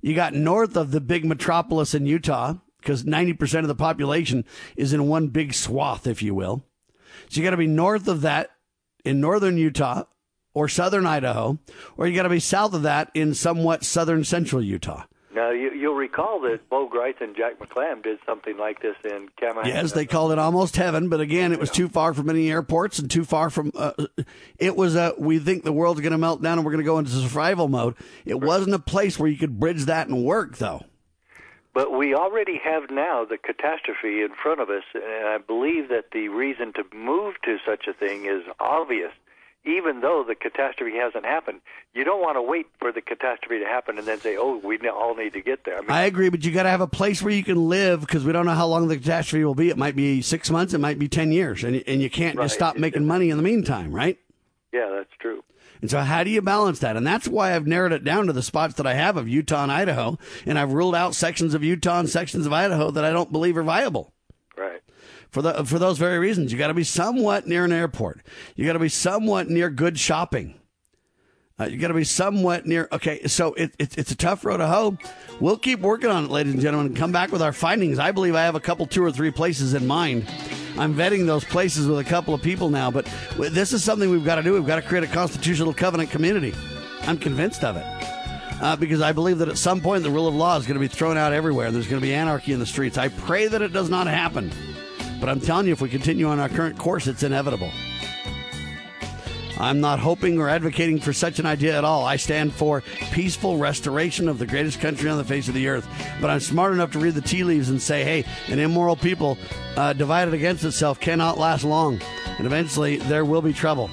[0.00, 4.44] You got north of the big metropolis in Utah, because 90% of the population
[4.76, 6.64] is in one big swath, if you will.
[7.28, 8.50] So you got to be north of that
[9.04, 10.04] in northern Utah
[10.54, 11.58] or southern Idaho,
[11.96, 15.04] or you got to be south of that in somewhat southern central Utah.
[15.36, 19.28] Now you, you'll recall that Bo Gritz and Jack McLamb did something like this in
[19.38, 19.66] Kamahana.
[19.66, 22.98] Yes, they called it almost heaven, but again, it was too far from any airports
[22.98, 23.70] and too far from.
[23.74, 23.92] Uh,
[24.58, 25.12] it was a.
[25.18, 27.68] We think the world's going to melt down and we're going to go into survival
[27.68, 27.96] mode.
[28.24, 30.86] It wasn't a place where you could bridge that and work, though.
[31.74, 36.12] But we already have now the catastrophe in front of us, and I believe that
[36.12, 39.12] the reason to move to such a thing is obvious.
[39.66, 41.60] Even though the catastrophe hasn't happened,
[41.92, 44.78] you don't want to wait for the catastrophe to happen and then say, "Oh, we
[44.88, 46.86] all need to get there." I mean, I agree, but you got to have a
[46.86, 49.68] place where you can live because we don't know how long the catastrophe will be.
[49.68, 52.44] It might be six months, it might be ten years, and and you can't Right.
[52.44, 54.18] just stop making money in the meantime, right?
[54.72, 55.42] yeah, that's true.
[55.80, 56.96] And so, how do you balance that?
[56.96, 59.62] And that's why I've narrowed it down to the spots that I have of Utah
[59.62, 63.10] and Idaho, and I've ruled out sections of Utah and sections of Idaho that I
[63.10, 64.12] don't believe are viable.
[64.56, 64.80] Right.
[65.36, 68.22] For the for those very reasons, you got to be somewhat near an airport.
[68.54, 70.58] You got to be somewhat near good shopping.
[71.60, 72.88] Uh, you got to be somewhat near.
[72.90, 74.96] Okay, so it, it, it's a tough road to hoe.
[75.38, 77.98] We'll keep working on it, ladies and gentlemen, and come back with our findings.
[77.98, 80.26] I believe I have a couple, two or three places in mind.
[80.78, 83.06] I'm vetting those places with a couple of people now, but
[83.36, 84.54] this is something we've got to do.
[84.54, 86.54] We've got to create a constitutional covenant community.
[87.02, 87.84] I'm convinced of it.
[88.62, 90.80] Uh, because I believe that at some point the rule of law is going to
[90.80, 91.70] be thrown out everywhere.
[91.70, 92.96] There's going to be anarchy in the streets.
[92.96, 94.50] I pray that it does not happen.
[95.20, 97.70] But I'm telling you, if we continue on our current course, it's inevitable.
[99.58, 102.04] I'm not hoping or advocating for such an idea at all.
[102.04, 105.88] I stand for peaceful restoration of the greatest country on the face of the earth.
[106.20, 109.38] But I'm smart enough to read the tea leaves and say, hey, an immoral people
[109.76, 112.00] uh, divided against itself cannot last long.
[112.36, 113.90] And eventually there will be trouble.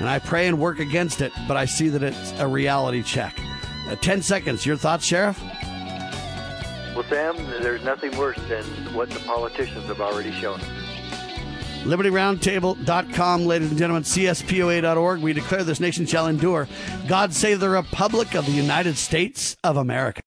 [0.00, 3.40] And I pray and work against it, but I see that it's a reality check.
[3.88, 4.66] Uh, 10 seconds.
[4.66, 5.42] Your thoughts, Sheriff?
[6.98, 10.58] Well, Sam, there's nothing worse than what the politicians have already shown.
[11.84, 15.20] LibertyRoundtable.com, ladies and gentlemen, CSPOA.org.
[15.20, 16.66] We declare this nation shall endure.
[17.06, 20.16] God save the Republic of the United States of America.